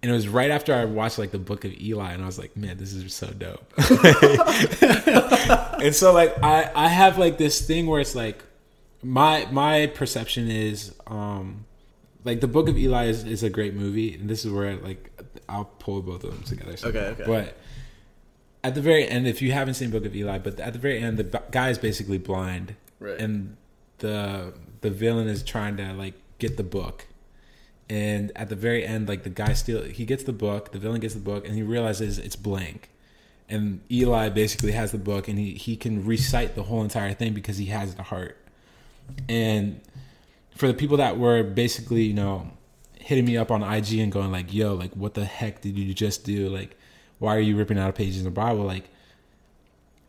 And 0.02 0.10
it 0.10 0.14
was 0.14 0.28
right 0.28 0.50
after 0.50 0.74
I 0.74 0.84
watched 0.84 1.18
like 1.18 1.30
the 1.30 1.38
book 1.38 1.64
of 1.64 1.72
Eli, 1.80 2.12
and 2.12 2.22
I 2.22 2.26
was 2.26 2.38
like, 2.38 2.54
"Man, 2.58 2.76
this 2.76 2.92
is 2.92 3.14
so 3.14 3.28
dope." 3.28 3.72
and 5.80 5.94
so, 5.94 6.12
like, 6.12 6.36
I 6.42 6.70
I 6.74 6.88
have 6.88 7.16
like 7.16 7.38
this 7.38 7.66
thing 7.66 7.86
where 7.86 8.02
it's 8.02 8.14
like, 8.14 8.44
my 9.04 9.46
my 9.52 9.86
perception 9.86 10.48
is, 10.50 10.94
um, 11.06 11.66
like 12.24 12.40
the 12.40 12.48
book 12.48 12.68
of 12.68 12.76
Eli 12.78 13.06
is, 13.06 13.24
is 13.24 13.42
a 13.42 13.50
great 13.50 13.74
movie, 13.74 14.14
and 14.14 14.28
this 14.28 14.44
is 14.44 14.50
where 14.50 14.76
like 14.76 15.10
I'll 15.48 15.66
pull 15.78 16.02
both 16.02 16.24
of 16.24 16.30
them 16.32 16.42
together. 16.42 16.76
somehow. 16.76 16.98
Okay, 16.98 17.08
okay. 17.10 17.24
But 17.26 17.56
at 18.62 18.74
the 18.74 18.80
very 18.80 19.06
end, 19.06 19.26
if 19.28 19.42
you 19.42 19.52
haven't 19.52 19.74
seen 19.74 19.90
Book 19.90 20.06
of 20.06 20.16
Eli, 20.16 20.38
but 20.38 20.58
at 20.58 20.72
the 20.72 20.78
very 20.78 20.98
end, 20.98 21.18
the 21.18 21.42
guy 21.50 21.68
is 21.70 21.78
basically 21.78 22.18
blind, 22.18 22.76
Right. 22.98 23.20
and 23.20 23.56
the 23.98 24.54
the 24.80 24.90
villain 24.90 25.28
is 25.28 25.42
trying 25.42 25.76
to 25.76 25.92
like 25.92 26.14
get 26.38 26.56
the 26.56 26.62
book. 26.64 27.06
And 27.90 28.32
at 28.34 28.48
the 28.48 28.56
very 28.56 28.86
end, 28.86 29.08
like 29.08 29.24
the 29.24 29.30
guy 29.30 29.52
still 29.52 29.82
he 29.84 30.06
gets 30.06 30.24
the 30.24 30.32
book, 30.32 30.72
the 30.72 30.78
villain 30.78 31.00
gets 31.00 31.12
the 31.14 31.20
book, 31.20 31.44
and 31.46 31.54
he 31.54 31.62
realizes 31.62 32.18
it's 32.18 32.36
blank. 32.36 32.88
And 33.46 33.80
Eli 33.90 34.30
basically 34.30 34.72
has 34.72 34.90
the 34.92 34.98
book, 34.98 35.28
and 35.28 35.38
he 35.38 35.52
he 35.52 35.76
can 35.76 36.06
recite 36.06 36.54
the 36.54 36.62
whole 36.62 36.82
entire 36.82 37.12
thing 37.12 37.34
because 37.34 37.58
he 37.58 37.66
has 37.66 37.94
the 37.96 38.02
heart. 38.04 38.38
And 39.28 39.80
for 40.56 40.66
the 40.68 40.74
people 40.74 40.96
that 40.98 41.18
were 41.18 41.42
basically, 41.42 42.02
you 42.02 42.14
know, 42.14 42.50
hitting 42.98 43.24
me 43.24 43.36
up 43.36 43.50
on 43.50 43.62
IG 43.62 43.98
and 43.98 44.10
going 44.12 44.30
like, 44.32 44.52
"Yo, 44.52 44.74
like, 44.74 44.92
what 44.94 45.14
the 45.14 45.24
heck 45.24 45.60
did 45.60 45.76
you 45.76 45.92
just 45.94 46.24
do? 46.24 46.48
Like, 46.48 46.76
why 47.18 47.36
are 47.36 47.40
you 47.40 47.56
ripping 47.56 47.78
out 47.78 47.94
pages 47.94 48.18
in 48.18 48.24
the 48.24 48.30
Bible?" 48.30 48.64
Like, 48.64 48.84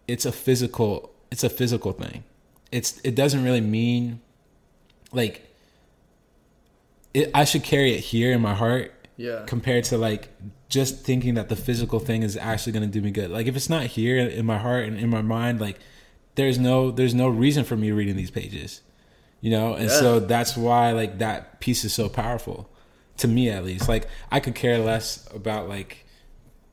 it's 0.07 0.25
a 0.25 0.31
physical, 0.31 1.11
it's 1.31 1.43
a 1.43 1.49
physical 1.49 1.91
thing. 1.91 2.23
It's 2.71 2.99
it 3.03 3.15
doesn't 3.15 3.43
really 3.43 3.61
mean 3.61 4.21
like 5.11 5.47
it, 7.13 7.31
I 7.33 7.45
should 7.45 7.63
carry 7.63 7.93
it 7.93 7.99
here 8.01 8.31
in 8.33 8.41
my 8.41 8.53
heart 8.53 8.93
Yeah. 9.17 9.43
compared 9.47 9.85
to 9.85 9.97
like 9.97 10.29
just 10.67 11.03
thinking 11.03 11.35
that 11.35 11.47
the 11.49 11.55
physical 11.55 11.99
thing 11.99 12.23
is 12.23 12.35
actually 12.35 12.73
going 12.73 12.83
to 12.83 12.91
do 12.91 13.01
me 13.01 13.11
good. 13.11 13.29
Like 13.29 13.47
if 13.47 13.55
it's 13.55 13.69
not 13.69 13.85
here 13.85 14.17
in 14.17 14.45
my 14.45 14.57
heart 14.57 14.85
and 14.85 14.97
in 14.97 15.09
my 15.09 15.21
mind, 15.21 15.61
like 15.61 15.79
there's 16.35 16.59
no 16.59 16.91
there's 16.91 17.13
no 17.13 17.27
reason 17.29 17.63
for 17.63 17.77
me 17.77 17.91
reading 17.91 18.15
these 18.17 18.31
pages, 18.31 18.81
you 19.45 19.51
know. 19.55 19.67
And 19.79 19.89
Yeah. 19.89 19.99
so 20.01 20.19
that's 20.19 20.53
why 20.57 20.91
like 21.01 21.13
that 21.19 21.59
piece 21.59 21.83
is 21.85 21.93
so 21.93 22.09
powerful 22.09 22.57
to 23.21 23.27
me 23.27 23.49
at 23.49 23.63
least. 23.69 23.87
Like 23.87 24.07
I 24.35 24.39
could 24.43 24.55
care 24.55 24.79
less 24.79 25.07
about 25.39 25.69
like 25.69 25.91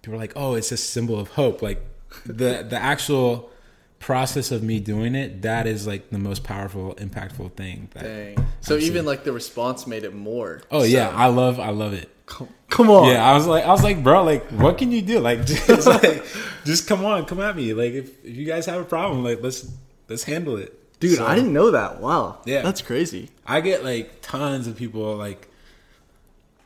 people 0.01 0.15
are 0.17 0.23
like, 0.27 0.33
oh, 0.37 0.55
it's 0.59 0.73
a 0.73 0.77
symbol 0.77 1.19
of 1.21 1.29
hope. 1.41 1.61
Like 1.69 1.81
the 2.27 2.65
the 2.73 2.79
actual 2.93 3.51
process 3.99 4.51
of 4.51 4.61
me 4.65 4.81
doing 4.81 5.15
it 5.15 5.43
that 5.43 5.65
is 5.67 5.87
like 5.87 6.11
the 6.11 6.19
most 6.19 6.43
powerful 6.43 6.95
impactful 6.97 7.53
thing 7.61 7.89
that 7.95 8.03
Dang. 8.03 8.47
So 8.61 8.75
I've 8.75 8.83
even 8.83 9.01
seen. 9.03 9.07
like 9.07 9.23
the 9.23 9.33
response 9.33 9.87
made 9.87 10.03
it 10.03 10.13
more. 10.13 10.61
oh 10.73 10.83
yeah 10.83 11.09
i 11.15 11.29
love 11.29 11.61
i 11.61 11.71
love 11.71 11.93
it 11.93 12.11
come, 12.27 12.49
come 12.69 12.91
on. 12.91 13.07
yeah, 13.09 13.25
I 13.25 13.33
was 13.35 13.47
like, 13.47 13.65
I 13.65 13.71
was 13.71 13.83
like, 13.85 14.03
bro, 14.03 14.25
like, 14.25 14.45
what 14.65 14.77
can 14.79 14.91
you 14.91 15.03
do? 15.03 15.21
Like, 15.21 15.45
just 15.71 15.87
like, 15.87 16.25
just 16.65 16.89
come 16.89 17.05
on, 17.05 17.27
come 17.27 17.41
at 17.41 17.55
me. 17.55 17.75
Like, 17.75 17.93
if, 17.93 18.25
if 18.25 18.35
you 18.37 18.47
guys 18.47 18.67
have 18.67 18.81
a 18.81 18.85
problem, 18.85 19.23
like, 19.23 19.41
let's 19.43 19.71
let's 20.09 20.25
handle 20.25 20.57
it, 20.57 20.73
Dude, 21.03 21.19
So, 21.19 21.27
I 21.27 21.35
didn't 21.35 21.53
know 21.53 21.73
that. 21.73 22.01
Wow. 22.01 22.39
Yeah. 22.45 22.63
That's 22.63 22.81
crazy. 22.81 23.29
I 23.45 23.61
get 23.61 23.83
like 23.83 24.23
tons 24.23 24.69
of 24.69 24.77
people 24.77 25.17
like 25.17 25.49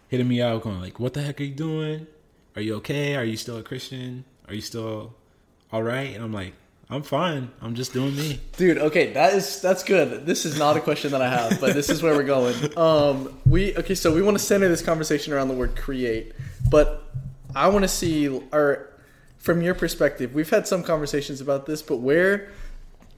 hitting 0.08 0.28
me 0.28 0.42
out, 0.42 0.62
going 0.62 0.78
like, 0.78 1.00
"What 1.00 1.14
the 1.14 1.22
heck 1.22 1.40
are 1.40 1.44
you 1.44 1.54
doing? 1.54 2.06
"Are 2.54 2.60
you 2.60 2.74
okay? 2.76 3.16
Are 3.16 3.24
you 3.24 3.38
still 3.38 3.56
a 3.56 3.62
Christian? 3.62 4.24
Are 4.46 4.54
you 4.54 4.60
still 4.60 5.14
all 5.72 5.82
right?" 5.82 6.14
And 6.14 6.22
I'm 6.22 6.34
like, 6.34 6.52
"I'm 6.90 7.02
fine. 7.02 7.50
I'm 7.62 7.74
just 7.74 7.94
doing 7.94 8.14
me." 8.14 8.38
Dude, 8.58 8.76
okay, 8.76 9.14
that 9.14 9.32
is 9.32 9.62
that's 9.62 9.82
good. 9.82 10.26
This 10.26 10.44
is 10.44 10.58
not 10.58 10.76
a 10.76 10.80
question 10.80 11.12
that 11.12 11.22
I 11.22 11.30
have, 11.30 11.58
but 11.58 11.72
this 11.72 11.88
is 11.88 12.02
where 12.02 12.14
we're 12.14 12.22
going. 12.22 12.54
Um, 12.76 13.38
we 13.46 13.74
okay, 13.78 13.94
so 13.94 14.14
we 14.14 14.20
want 14.20 14.36
to 14.36 14.44
center 14.44 14.68
this 14.68 14.82
conversation 14.82 15.32
around 15.32 15.48
the 15.48 15.54
word 15.54 15.76
create, 15.76 16.34
but 16.70 17.04
I 17.54 17.68
want 17.68 17.84
to 17.84 17.88
see, 17.88 18.28
or 18.28 18.92
from 19.38 19.62
your 19.62 19.74
perspective, 19.74 20.34
we've 20.34 20.50
had 20.50 20.68
some 20.68 20.82
conversations 20.82 21.40
about 21.40 21.64
this, 21.64 21.80
but 21.80 21.96
where 21.96 22.50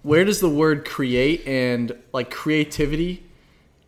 where 0.02 0.24
does 0.24 0.40
the 0.40 0.48
word 0.48 0.84
create 0.84 1.46
and 1.46 1.92
like 2.12 2.30
creativity 2.30 3.24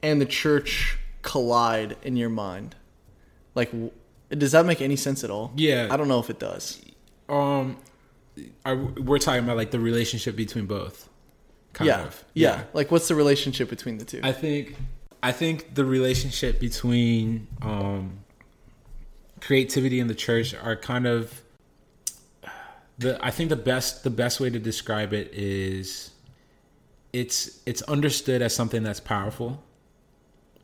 and 0.03 0.21
the 0.21 0.27
church 0.27 0.99
collide 1.23 1.97
in 2.03 2.17
your 2.17 2.31
mind? 2.31 2.75
Like, 3.55 3.73
does 4.31 4.53
that 4.53 4.67
make 4.67 4.81
any 4.81 4.97
sense 4.97 5.25
at 5.25 5.31
all? 5.31 5.53
Yeah. 5.57 5.89
I 5.91 5.97
don't 5.97 6.09
know 6.09 6.21
if 6.21 6.31
it 6.31 6.39
does. 6.39 6.81
Um, 7.29 7.77
are, 8.65 8.77
we're 8.77 9.19
talking 9.19 9.45
about 9.45 9.57
like 9.57 9.71
the 9.71 9.81
relationship 9.81 10.37
between 10.37 10.67
both. 10.67 11.09
Kind 11.73 11.87
yeah, 11.89 12.03
of. 12.03 12.25
yeah. 12.35 12.65
Like, 12.73 12.91
what's 12.91 13.07
the 13.07 13.15
relationship 13.15 13.71
between 13.71 13.99
the 13.99 14.05
two? 14.05 14.21
I 14.25 14.33
think 14.33 14.77
I 15.23 15.33
think 15.33 15.75
the 15.75 15.85
relationship 15.85 16.59
between 16.59 17.47
um, 17.63 18.21
creativity 19.41 20.01
and 20.01 20.11
the 20.11 20.15
church 20.15 20.55
are 20.55 20.77
kind 20.77 21.07
of 21.07 21.43
the 23.01 23.19
I 23.25 23.31
think 23.31 23.49
the 23.49 23.57
best 23.57 24.05
the 24.05 24.11
best 24.11 24.41
way 24.41 24.51
to 24.51 24.59
describe 24.59 25.13
it 25.13 25.33
is 25.33 26.11
it's 27.13 27.61
it's 27.67 27.83
understood 27.83 28.43
as 28.43 28.55
something 28.55 28.83
that's 28.83 29.01
powerful, 29.01 29.63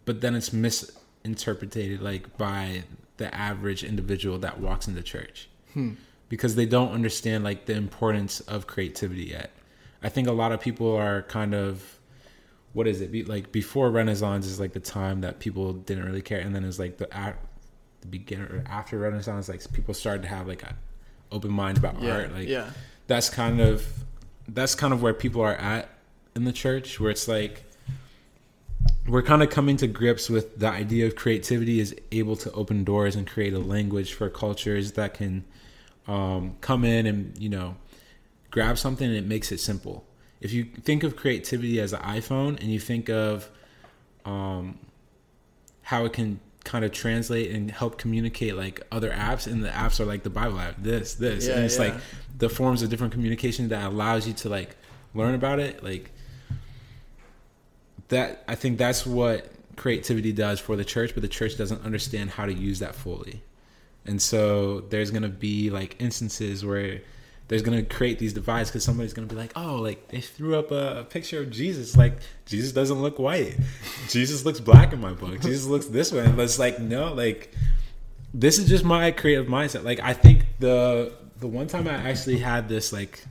but 0.05 0.21
then 0.21 0.35
it's 0.35 0.53
misinterpreted 0.53 2.01
like 2.01 2.37
by 2.37 2.85
the 3.17 3.35
average 3.35 3.83
individual 3.83 4.39
that 4.39 4.61
walks 4.61 4.87
into 4.87 5.03
church. 5.03 5.49
Hmm. 5.73 5.95
Because 6.29 6.57
they 6.57 6.67
don't 6.67 6.93
understand 6.93 7.43
like 7.43 7.67
the 7.67 7.75
importance 7.75 8.41
of 8.41 8.67
creativity 8.67 9.25
yet. 9.25 9.51
I 10.03 10.09
think 10.11 10.29
a 10.29 10.33
lot 10.33 10.53
of 10.53 10.61
people 10.61 10.95
are 10.95 11.23
kind 11.23 11.55
of 11.55 11.99
what 12.75 12.87
is 12.87 13.01
it? 13.01 13.11
Be 13.11 13.25
like 13.25 13.51
before 13.51 13.91
Renaissance 13.91 14.47
is 14.47 14.61
like 14.61 14.75
the 14.75 14.81
time 14.81 15.23
that 15.23 15.39
people 15.41 15.73
didn't 15.73 16.05
really 16.05 16.21
care, 16.21 16.41
and 16.41 16.55
then 16.55 16.65
it's 16.65 16.79
like 16.79 16.99
the 16.99 17.13
at 17.17 17.39
the 18.03 18.09
beginner 18.09 18.63
after 18.67 18.99
Renaissance, 18.99 19.49
like 19.49 19.73
people 19.73 19.95
started 19.95 20.23
to 20.23 20.29
have 20.29 20.47
like 20.47 20.63
a 20.63 20.77
open 21.33 21.51
mind 21.51 21.79
about 21.79 22.01
yeah, 22.01 22.13
art. 22.13 22.33
Like 22.33 22.49
yeah, 22.49 22.71
that's 23.07 23.31
kind 23.31 23.61
of 23.61 23.87
that's 24.49 24.75
kind 24.75 24.93
of 24.93 25.03
where 25.03 25.15
people 25.15 25.43
are 25.43 25.55
at 25.55 25.89
in 26.35 26.45
the 26.45 26.53
church, 26.53 27.01
where 27.01 27.11
it's 27.11 27.29
like 27.29 27.65
we're 29.07 29.23
kind 29.23 29.43
of 29.43 29.51
coming 29.51 29.77
to 29.77 29.87
grips 29.87 30.29
with 30.29 30.59
the 30.59 30.69
idea 30.69 31.07
of 31.07 31.15
creativity 31.15 31.81
is 31.81 31.95
able 32.11 32.37
to 32.37 32.51
open 32.53 32.85
doors 32.85 33.15
and 33.15 33.27
create 33.27 33.55
a 33.55 33.59
language 33.59 34.13
for 34.13 34.29
cultures 34.29 34.93
that 34.93 35.15
can 35.15 35.45
um, 36.09 36.57
come 36.61 36.85
in 36.85 37.07
and 37.07 37.39
you 37.39 37.49
know 37.49 37.77
grab 38.51 38.79
something 38.79 39.07
and 39.07 39.17
it 39.17 39.27
makes 39.27 39.53
it 39.53 39.61
simple. 39.61 40.05
If 40.41 40.53
you 40.53 40.65
think 40.65 41.03
of 41.03 41.17
creativity 41.17 41.81
as 41.81 41.93
an 41.93 42.01
iPhone 42.01 42.61
and 42.61 42.65
you 42.65 42.79
think 42.79 43.09
of 43.09 43.49
um, 44.25 44.79
how 45.83 46.05
it 46.05 46.13
can 46.13 46.41
kind 46.67 46.85
of 46.85 46.93
translate 46.93 47.51
and 47.53 47.71
help 47.71 47.97
communicate 47.97 48.57
like 48.57 48.83
other 48.93 49.11
apps, 49.11 49.47
and 49.47 49.65
the 49.65 49.69
apps 49.69 49.99
are 50.01 50.05
like 50.05 50.23
the 50.23 50.31
Bible 50.31 50.59
app, 50.59 50.75
this, 50.77 51.15
this, 51.15 51.47
Yeah, 51.47 51.55
and 51.55 51.65
it's 51.65 51.79
yeah. 51.79 51.85
like 51.85 51.95
the 52.37 52.51
forms 52.51 52.83
of 52.83 52.91
different 52.91 53.15
communication 53.15 53.69
that 53.69 53.87
allows 53.87 54.27
you 54.27 54.35
to 54.35 54.51
like 54.51 54.77
learn 55.15 55.35
about 55.35 55.61
it. 55.61 55.83
Like 55.83 56.11
that, 58.09 58.45
I 58.47 58.55
think 58.57 58.77
that's 58.77 59.07
what 59.07 59.51
creativity 59.77 60.33
does 60.33 60.61
for 60.61 60.77
the 60.77 60.85
church, 60.85 61.15
but 61.15 61.23
the 61.23 61.29
church 61.29 61.57
doesn't 61.57 61.85
understand 61.85 62.31
how 62.31 62.45
to 62.45 62.53
use 62.53 62.81
that 62.81 62.95
fully. 62.95 63.43
And 64.05 64.21
so 64.21 64.81
there's 64.81 65.11
gonna 65.11 65.29
be 65.29 65.71
like 65.71 65.97
instances 66.01 66.65
where 66.65 67.01
there's 67.49 67.63
gonna 67.63 67.83
create 67.83 68.19
these 68.19 68.33
divides 68.33 68.71
because 68.71 68.83
somebody's 68.83 69.13
gonna 69.13 69.29
be 69.29 69.37
like, 69.37 69.53
oh, 69.55 69.77
like 69.77 70.09
they 70.09 70.21
threw 70.21 70.57
up 70.57 70.71
a, 70.71 71.01
a 71.01 71.05
picture 71.05 71.41
of 71.41 71.51
Jesus. 71.51 71.97
Like 71.97 72.15
Jesus 72.45 72.73
doesn't 72.73 73.01
look 73.01 73.19
white. 73.19 73.57
Jesus 74.09 74.45
looks 74.45 74.59
black 74.59 74.93
in 74.93 75.01
my 75.01 75.13
book. 75.13 75.41
Jesus 75.41 75.67
looks 75.67 75.87
this 75.87 76.13
way. 76.13 76.25
And 76.25 76.39
it's 76.41 76.59
like, 76.59 76.81
no, 76.81 77.13
like 77.13 77.53
this 78.35 78.59
is 78.59 78.69
just 78.69 78.85
my 78.85 79.11
creative 79.13 79.47
mindset. 79.47 79.85
Like 79.85 80.01
I 80.01 80.13
think 80.13 80.45
the 80.59 81.13
the 81.39 81.47
one 81.47 81.69
time 81.69 81.87
I 81.87 81.95
actually 81.95 82.39
had 82.39 82.69
this 82.69 82.93
like 82.93 83.25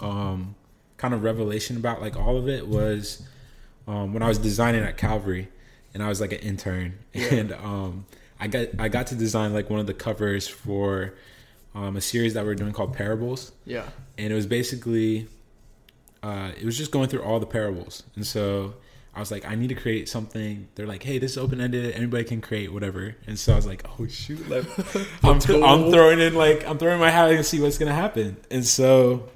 um 0.00 0.54
kind 0.96 1.12
of 1.12 1.22
revelation 1.22 1.76
about 1.76 2.00
like 2.00 2.16
all 2.16 2.38
of 2.38 2.48
it 2.48 2.66
was 2.66 3.22
um 3.86 4.14
when 4.14 4.22
I 4.22 4.28
was 4.28 4.38
designing 4.38 4.82
at 4.82 4.96
Calvary 4.96 5.48
and 5.92 6.02
I 6.02 6.08
was 6.08 6.20
like 6.20 6.32
an 6.32 6.38
intern 6.38 6.98
and 7.14 7.52
um 7.52 8.06
I 8.40 8.46
got 8.48 8.68
I 8.78 8.88
got 8.88 9.08
to 9.08 9.14
design 9.14 9.52
like 9.52 9.68
one 9.68 9.80
of 9.80 9.86
the 9.86 9.94
covers 9.94 10.48
for 10.48 11.14
um, 11.76 11.96
a 11.96 12.00
series 12.00 12.34
that 12.34 12.44
we 12.44 12.50
are 12.50 12.54
doing 12.54 12.72
called 12.72 12.94
Parables. 12.94 13.52
Yeah, 13.64 13.84
and 14.18 14.32
it 14.32 14.34
was 14.34 14.46
basically 14.46 15.28
uh, 16.22 16.50
it 16.58 16.64
was 16.64 16.76
just 16.76 16.90
going 16.90 17.08
through 17.08 17.22
all 17.22 17.38
the 17.38 17.46
parables. 17.46 18.02
And 18.16 18.26
so 18.26 18.74
i 19.14 19.18
was 19.18 19.30
like 19.30 19.46
i 19.46 19.54
need 19.54 19.68
to 19.68 19.74
create 19.74 20.08
something. 20.08 20.68
They're 20.74 20.86
like 20.86 21.02
hey 21.02 21.18
this 21.18 21.32
is 21.32 21.38
open-ended. 21.38 21.94
Anybody 21.94 22.24
can 22.24 22.40
create 22.40 22.72
whatever. 22.72 23.14
And 23.26 23.38
so 23.38 23.52
i 23.52 23.56
was 23.56 23.66
like 23.66 23.84
oh 23.98 24.06
shoot. 24.06 24.48
Like, 24.48 24.64
I'm, 25.22 25.40
cool. 25.40 25.64
I'm 25.64 25.90
throwing 25.90 26.20
in 26.20 26.34
like 26.34 26.66
i'm 26.66 26.78
throwing 26.78 27.00
my 27.00 27.10
hat 27.10 27.30
and 27.30 27.44
see 27.44 27.60
what's 27.60 27.78
gonna 27.78 27.94
happen. 27.94 28.36
And 28.50 28.66
so 28.66 29.28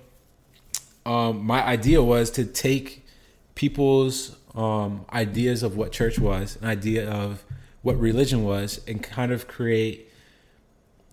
um, 1.06 1.44
my 1.44 1.62
idea 1.64 2.02
was 2.02 2.30
to 2.32 2.44
take 2.44 3.06
people's 3.54 4.36
um, 4.54 5.06
ideas 5.12 5.62
of 5.62 5.76
what 5.76 5.92
church 5.92 6.18
was 6.18 6.56
an 6.60 6.66
idea 6.66 7.08
of 7.10 7.44
what 7.82 7.98
religion 7.98 8.44
was 8.44 8.80
and 8.86 9.02
kind 9.02 9.32
of 9.32 9.48
create 9.48 10.09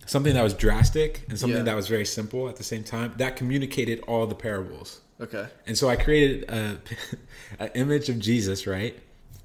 something 0.07 0.33
that 0.33 0.43
was 0.43 0.53
drastic 0.55 1.23
and 1.29 1.37
something 1.37 1.57
Yeah. 1.59 1.63
that 1.63 1.75
was 1.75 1.87
very 1.87 2.05
simple 2.05 2.49
at 2.49 2.55
the 2.55 2.63
same 2.63 2.83
time 2.83 3.13
that 3.17 3.35
communicated 3.35 3.99
all 4.07 4.25
the 4.25 4.35
parables. 4.35 5.01
Okay, 5.21 5.47
and 5.65 5.77
so 5.77 5.89
i 5.89 5.95
created 5.95 6.49
a, 6.49 6.77
an 7.59 7.69
image 7.75 8.07
of 8.09 8.19
jesus 8.19 8.65
right? 8.67 8.97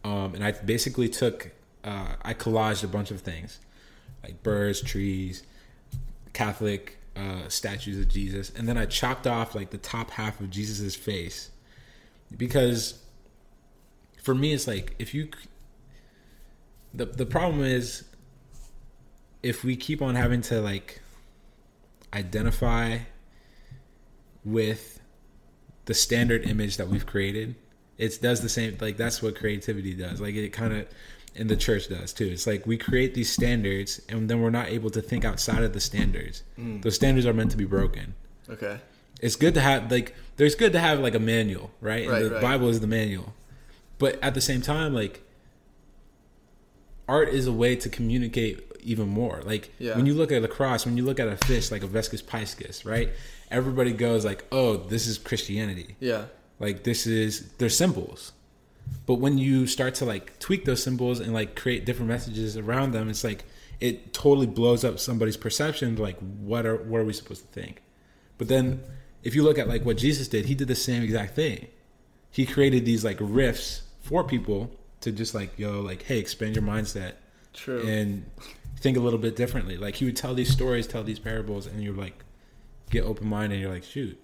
Um, 0.04 0.34
and 0.34 0.44
i 0.44 0.52
basically 0.52 1.08
took 1.08 1.50
uh, 1.84 2.14
i 2.22 2.32
collaged 2.34 2.84
a 2.84 2.88
bunch 2.88 3.10
of 3.10 3.20
things 3.22 3.58
like 4.22 4.42
birds 4.42 4.80
trees 4.82 5.42
catholic 6.32 6.98
uh, 7.16 7.48
statues 7.48 7.98
of 7.98 8.08
jesus. 8.08 8.50
And 8.56 8.66
then 8.68 8.76
i 8.78 8.86
chopped 8.86 9.26
off 9.26 9.54
like 9.54 9.70
the 9.70 9.78
top 9.78 10.10
half 10.12 10.40
of 10.40 10.48
jesus's 10.50 10.94
face. 10.96 11.50
Because 12.36 12.98
for 14.22 14.34
me 14.34 14.52
it's 14.54 14.66
like 14.66 14.94
if 14.98 15.12
you 15.14 15.28
the 16.94 17.06
the 17.06 17.26
problem 17.26 17.62
is 17.64 18.04
if 19.42 19.64
we 19.64 19.76
keep 19.76 20.00
on 20.02 20.14
having 20.14 20.42
to 20.42 20.60
like 20.60 21.00
identify 22.14 22.98
with 24.44 25.00
the 25.86 25.94
standard 25.94 26.44
image 26.44 26.76
that 26.76 26.88
we've 26.88 27.06
created 27.06 27.54
it 27.98 28.20
does 28.20 28.40
the 28.40 28.48
same 28.48 28.76
like 28.80 28.96
that's 28.96 29.22
what 29.22 29.36
creativity 29.36 29.94
does. 29.94 30.20
Like 30.20 30.34
it 30.34 30.48
kind 30.52 30.72
of 30.72 30.88
and 31.36 31.48
the 31.48 31.56
church 31.56 31.88
does 31.88 32.12
too. 32.12 32.26
It's 32.26 32.46
like 32.46 32.66
we 32.66 32.76
create 32.76 33.14
these 33.14 33.32
standards 33.32 34.00
and 34.08 34.28
then 34.28 34.40
we're 34.40 34.50
not 34.50 34.68
able 34.68 34.90
to 34.90 35.00
think 35.00 35.24
outside 35.24 35.62
of 35.62 35.72
the 35.72 35.80
standards. 35.80 36.42
Mm. 36.58 36.82
Those 36.82 36.96
standards 36.96 37.26
are 37.26 37.32
meant 37.32 37.52
to 37.52 37.56
be 37.56 37.64
broken. 37.64 38.14
Okay, 38.50 38.80
it's 39.20 39.36
good 39.36 39.54
to 39.54 39.60
have 39.60 39.90
like 39.90 40.16
there's 40.36 40.56
good 40.56 40.72
to 40.72 40.80
have 40.80 40.98
like 40.98 41.14
a 41.14 41.20
manual 41.20 41.70
right, 41.80 42.08
Right, 42.08 42.22
and 42.22 42.30
the 42.30 42.34
right. 42.34 42.42
bible 42.42 42.68
is 42.68 42.80
the 42.80 42.88
manual. 42.88 43.34
But 43.98 44.18
at 44.22 44.34
the 44.34 44.40
same 44.40 44.62
time 44.62 44.94
like 44.94 45.22
art 47.08 47.28
is 47.28 47.46
a 47.46 47.52
way 47.52 47.76
to 47.76 47.88
communicate 47.88 48.71
even 48.82 49.08
more. 49.08 49.40
Like 49.44 49.70
Yeah. 49.78 49.96
when 49.96 50.06
you 50.06 50.14
look 50.14 50.32
at 50.32 50.42
a 50.44 50.48
cross 50.48 50.84
when 50.86 50.96
you 50.96 51.04
look 51.04 51.20
at 51.20 51.28
a 51.28 51.36
fish 51.36 51.70
like 51.70 51.82
a 51.82 51.88
vesica 51.88 52.22
piscis 52.22 52.84
right? 52.84 53.10
Everybody 53.50 53.92
goes 53.92 54.24
like 54.24 54.44
oh 54.52 54.76
this 54.76 55.06
is 55.06 55.18
christianity. 55.18 55.96
Yeah, 56.00 56.24
like 56.58 56.84
this 56.84 57.06
is 57.06 57.48
they're 57.58 57.68
symbols. 57.68 58.32
But 59.06 59.14
when 59.14 59.38
you 59.38 59.66
start 59.66 59.94
to 59.96 60.04
like 60.04 60.38
tweak 60.38 60.64
those 60.64 60.82
symbols 60.82 61.20
and 61.20 61.32
like 61.32 61.54
create 61.56 61.84
different 61.86 62.08
messages 62.08 62.56
around 62.56 62.92
them 62.92 63.08
it's 63.08 63.24
like 63.24 63.44
it 63.80 64.12
totally 64.12 64.46
blows 64.46 64.84
up 64.84 64.98
somebody's 64.98 65.36
perception 65.36 65.96
like 65.96 66.18
what 66.40 66.64
are 66.66 66.76
what 66.76 67.00
are 67.00 67.04
we 67.04 67.12
supposed 67.12 67.42
to 67.42 67.60
think? 67.60 67.82
But 68.38 68.48
then 68.48 68.82
if 69.22 69.34
you 69.36 69.42
look 69.44 69.56
at 69.58 69.68
like 69.68 69.84
what 69.84 69.96
jesus 69.98 70.26
did 70.28 70.46
he 70.46 70.54
did 70.54 70.68
the 70.68 70.74
same 70.74 71.02
exact 71.02 71.34
thing. 71.36 71.68
He 72.30 72.46
created 72.46 72.84
these 72.86 73.04
like 73.04 73.18
riffs 73.18 73.82
for 74.00 74.24
people 74.24 74.70
to 75.02 75.12
just 75.12 75.34
like 75.34 75.58
yo 75.58 75.80
like 75.80 76.02
hey 76.04 76.18
expand 76.18 76.56
your 76.56 76.64
mindset 76.64 77.14
true, 77.52 77.86
and 77.86 78.24
think 78.76 78.96
a 78.96 79.00
little 79.00 79.18
bit 79.18 79.36
differently. 79.36 79.76
Like 79.76 79.96
he 79.96 80.04
would 80.04 80.16
tell 80.16 80.34
these 80.34 80.50
stories, 80.50 80.86
tell 80.86 81.04
these 81.04 81.18
parables, 81.18 81.66
and 81.66 81.82
you're 81.82 81.94
like, 81.94 82.24
get 82.90 83.04
open 83.04 83.26
minded. 83.26 83.56
And 83.56 83.62
you're 83.62 83.72
like, 83.72 83.84
shoot, 83.84 84.22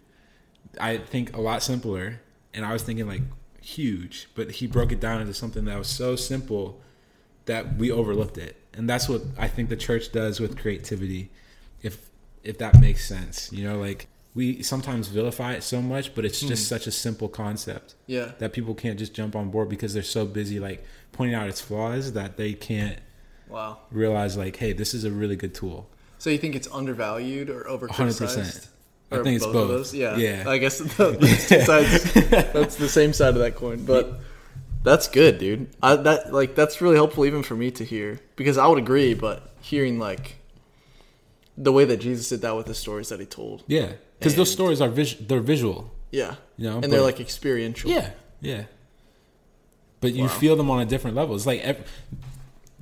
I 0.80 0.98
think 0.98 1.36
a 1.36 1.40
lot 1.40 1.62
simpler. 1.62 2.20
And 2.54 2.64
I 2.64 2.72
was 2.72 2.82
thinking 2.82 3.06
like 3.06 3.22
huge, 3.62 4.28
but 4.34 4.50
he 4.52 4.66
broke 4.66 4.92
it 4.92 5.00
down 5.00 5.20
into 5.20 5.34
something 5.34 5.64
that 5.66 5.78
was 5.78 5.88
so 5.88 6.16
simple 6.16 6.80
that 7.46 7.76
we 7.76 7.90
overlooked 7.90 8.38
it. 8.38 8.56
And 8.74 8.88
that's 8.88 9.08
what 9.08 9.22
I 9.36 9.48
think 9.48 9.68
the 9.68 9.76
church 9.76 10.12
does 10.12 10.40
with 10.40 10.58
creativity, 10.58 11.30
if 11.82 12.08
if 12.42 12.58
that 12.58 12.80
makes 12.80 13.06
sense. 13.06 13.52
You 13.52 13.64
know, 13.64 13.78
like 13.78 14.08
we 14.34 14.62
sometimes 14.62 15.08
vilify 15.08 15.54
it 15.54 15.62
so 15.62 15.82
much, 15.82 16.14
but 16.14 16.24
it's 16.24 16.40
just 16.40 16.64
hmm. 16.64 16.74
such 16.74 16.86
a 16.86 16.92
simple 16.92 17.28
concept 17.28 17.94
yeah, 18.06 18.32
that 18.38 18.52
people 18.52 18.74
can't 18.74 18.98
just 18.98 19.14
jump 19.14 19.34
on 19.34 19.50
board 19.50 19.68
because 19.68 19.94
they're 19.94 20.02
so 20.02 20.24
busy 20.24 20.60
like 20.60 20.84
pointing 21.12 21.34
out 21.34 21.48
its 21.48 21.60
flaws 21.60 22.12
that 22.12 22.36
they 22.36 22.52
can't 22.52 22.98
wow. 23.48 23.78
realize 23.90 24.36
like 24.36 24.56
hey 24.56 24.72
this 24.72 24.94
is 24.94 25.04
a 25.04 25.10
really 25.10 25.36
good 25.36 25.54
tool 25.54 25.88
So 26.18 26.30
you 26.30 26.38
think 26.38 26.54
it's 26.54 26.68
undervalued 26.72 27.48
or 27.50 27.68
over 27.68 27.88
100%. 27.88 28.68
I 29.10 29.22
think 29.22 29.36
it's 29.36 29.46
both. 29.46 29.68
those? 29.68 29.94
Yeah. 29.94 30.16
Yeah. 30.16 30.44
I 30.46 30.58
guess 30.58 30.78
the, 30.98 31.12
that's 31.18 31.48
two 31.48 31.60
sides. 31.62 32.12
That's 32.52 32.76
the 32.76 32.88
same 32.90 33.12
side 33.14 33.30
of 33.34 33.40
that 33.40 33.54
coin. 33.54 33.84
But 33.86 34.20
that's 34.82 35.08
good, 35.08 35.38
dude. 35.38 35.70
I, 35.82 35.96
that 35.96 36.32
like 36.34 36.54
that's 36.54 36.80
really 36.82 36.96
helpful 36.96 37.24
even 37.24 37.42
for 37.42 37.54
me 37.56 37.70
to 37.72 37.84
hear 37.84 38.20
because 38.36 38.58
I 38.58 38.66
would 38.66 38.76
agree, 38.78 39.14
but 39.14 39.50
hearing 39.62 39.98
like 39.98 40.36
the 41.56 41.72
way 41.72 41.84
that 41.86 41.98
Jesus 41.98 42.28
did 42.28 42.42
that 42.42 42.54
with 42.54 42.66
the 42.66 42.74
stories 42.74 43.08
that 43.08 43.18
he 43.18 43.24
told. 43.26 43.64
Yeah, 43.66 43.92
because 44.18 44.36
those 44.36 44.52
stories 44.52 44.80
are 44.82 44.88
vis- 44.90 45.14
they're 45.18 45.40
visual. 45.40 45.90
Yeah. 46.10 46.34
You 46.58 46.68
know, 46.70 46.80
and 46.82 46.92
they're 46.92 47.00
like 47.00 47.18
experiential. 47.20 47.90
Yeah, 47.90 48.10
yeah. 48.42 48.64
But 50.00 50.12
you 50.12 50.24
Wow. 50.24 50.28
feel 50.28 50.56
them 50.56 50.70
on 50.70 50.80
a 50.80 50.86
different 50.86 51.16
level. 51.16 51.34
It's 51.34 51.46
like 51.46 51.60
ev- 51.62 51.84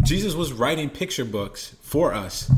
Jesus 0.02 0.34
was 0.34 0.52
writing 0.52 0.90
picture 0.90 1.24
books 1.24 1.74
for 1.80 2.12
us. 2.14 2.50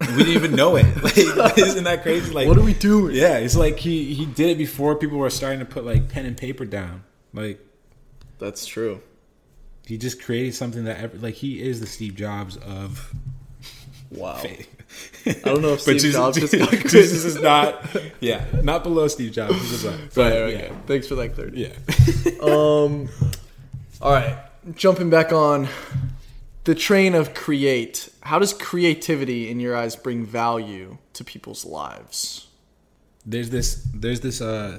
We 0.00 0.06
didn't 0.18 0.28
even 0.34 0.52
know 0.54 0.76
it. 0.76 0.86
Like, 1.36 1.58
isn't 1.58 1.84
that 1.84 2.02
crazy? 2.02 2.32
Like, 2.32 2.48
What 2.48 2.58
are 2.58 2.62
we 2.62 2.74
doing? 2.74 3.14
Yeah, 3.14 3.38
it's 3.38 3.56
like 3.56 3.78
he 3.78 4.12
he 4.14 4.26
did 4.26 4.50
it 4.50 4.58
before 4.58 4.94
people 4.96 5.18
were 5.18 5.30
starting 5.30 5.58
to 5.60 5.64
put 5.64 5.84
like 5.84 6.08
pen 6.08 6.26
and 6.26 6.36
paper 6.36 6.64
down. 6.64 7.02
Like 7.32 7.58
That's 8.38 8.66
true. 8.66 9.00
he 9.86 9.96
just 9.98 10.22
created 10.22 10.54
something 10.54 10.84
that 10.84 10.98
ever, 11.00 11.16
like 11.18 11.34
he 11.34 11.60
is 11.62 11.80
the 11.80 11.86
Steve 11.86 12.14
Jobs 12.14 12.56
of 12.58 13.12
Wow. 14.10 14.34
faith. 14.36 14.68
I 15.26 15.32
don't 15.48 15.62
know 15.62 15.72
if 15.72 15.80
Steve 15.82 15.94
Jesus, 15.96 16.14
Jobs 16.14 16.38
just 16.38 16.56
got 16.56 16.70
Jesus 16.70 17.24
is 17.24 17.40
not, 17.40 17.84
yeah, 18.20 18.44
not 18.62 18.84
below 18.84 19.08
Steve 19.08 19.32
Jobs. 19.32 19.54
He's 19.54 19.84
above. 19.84 19.98
Right, 20.00 20.14
But, 20.14 20.32
right, 20.32 20.52
yeah, 20.52 20.58
okay. 20.58 20.72
Thanks 20.86 21.08
for 21.08 21.14
that 21.16 21.34
clarity. 21.34 21.62
yeah. 21.62 22.32
Um, 22.40 23.08
all 24.00 24.12
right, 24.12 24.38
jumping 24.76 25.10
back 25.10 25.32
on 25.32 25.68
the 26.66 26.74
train 26.74 27.14
of 27.14 27.32
create. 27.32 28.10
How 28.22 28.38
does 28.38 28.52
creativity, 28.52 29.48
in 29.50 29.58
your 29.60 29.74
eyes, 29.76 29.96
bring 29.96 30.24
value 30.24 30.98
to 31.14 31.24
people's 31.24 31.64
lives? 31.64 32.42
there's 33.28 33.50
this 33.50 33.88
there's 33.92 34.20
this 34.20 34.40
uh 34.40 34.78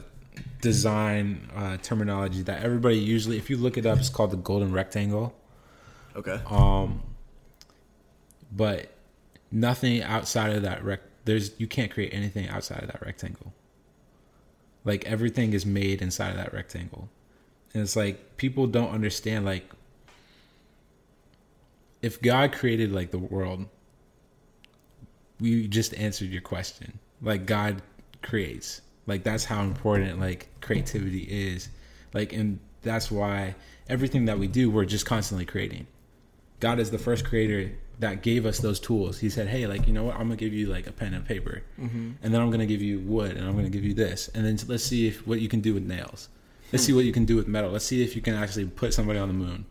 design 0.62 1.50
uh 1.54 1.76
terminology 1.84 2.42
that 2.42 2.64
everybody 2.64 2.98
usually 2.98 3.36
if 3.38 3.50
you 3.50 3.58
look 3.58 3.78
it 3.78 3.86
up 3.86 3.98
it's 4.00 4.08
called 4.10 4.32
the 4.32 4.38
golden 4.38 4.72
rectangle 4.72 5.36
Okay. 6.16 6.40
um 6.46 7.04
but 8.52 8.94
nothing 9.52 10.02
outside 10.02 10.56
of 10.56 10.62
that 10.62 10.82
rec 10.86 11.02
there's 11.26 11.52
you 11.60 11.68
can't 11.68 11.92
create 11.92 12.14
anything 12.14 12.48
outside 12.48 12.82
of 12.84 12.88
that 12.88 13.02
rectangle 13.06 13.52
like 14.86 15.04
everything 15.06 15.52
is 15.52 15.66
made 15.66 16.02
inside 16.02 16.30
of 16.30 16.38
that 16.38 16.54
rectangle 16.54 17.10
and 17.74 17.84
it's 17.84 17.98
like 17.98 18.38
people 18.38 18.66
don't 18.66 18.92
understand 18.92 19.44
like 19.44 19.70
if 22.02 22.22
god 22.22 22.52
created 22.52 22.92
like 22.92 23.12
the 23.12 23.20
world 23.20 23.68
we 25.40 25.68
just 25.68 25.94
answered 25.96 26.30
your 26.30 26.42
question. 26.42 27.00
Like 27.22 27.46
god 27.46 27.82
creates. 28.22 28.82
Like 29.06 29.24
that's 29.24 29.46
how 29.46 29.62
important 29.62 30.20
like 30.20 30.50
creativity 30.62 31.24
is. 31.30 31.70
Like 32.14 32.34
and 32.34 32.60
that's 32.82 33.12
why 33.12 33.56
everything 33.90 34.26
that 34.26 34.40
we 34.40 34.48
do 34.48 34.70
we're 34.70 34.86
just 34.86 35.06
constantly 35.06 35.46
creating. 35.46 35.88
God 36.60 36.80
is 36.80 36.90
the 36.90 36.98
first 36.98 37.26
creator 37.26 37.72
that 38.00 38.22
gave 38.22 38.46
us 38.46 38.60
those 38.60 38.80
tools. 38.80 39.20
He 39.20 39.30
said 39.30 39.48
hey 39.48 39.68
like 39.68 39.88
you 39.88 39.94
know 39.94 40.06
what? 40.06 40.16
I'm 40.16 40.24
gonna 40.24 40.36
give 40.36 40.54
you 40.54 40.68
like 40.68 40.88
a 40.88 40.92
pen 40.92 41.14
and 41.14 41.26
paper. 41.26 41.64
Mm-hmm. 41.80 42.12
And 42.22 42.34
then 42.34 42.42
i'm 42.42 42.52
gonna 42.52 42.66
give 42.66 42.82
you 42.82 43.00
wood 43.00 43.38
and 43.38 43.48
i'm 43.48 43.56
gonna 43.56 43.70
give 43.70 43.84
you 43.84 43.94
this. 43.94 44.30
And 44.34 44.46
then 44.46 44.58
let's 44.68 44.84
see 44.84 45.08
if 45.08 45.26
what 45.28 45.40
you 45.40 45.50
can 45.50 45.62
do 45.62 45.74
with 45.74 45.84
nails. 45.84 46.30
Let's 46.74 46.84
see 46.84 46.92
what 46.92 47.06
you 47.06 47.14
can 47.14 47.24
do 47.24 47.38
with 47.38 47.48
metal. 47.48 47.72
Let's 47.72 47.86
see 47.86 48.04
if 48.04 48.14
you 48.14 48.22
can 48.22 48.36
actually 48.36 48.66
put 48.66 48.94
somebody 48.94 49.20
on 49.20 49.30
the 49.30 49.34
moon 49.34 49.66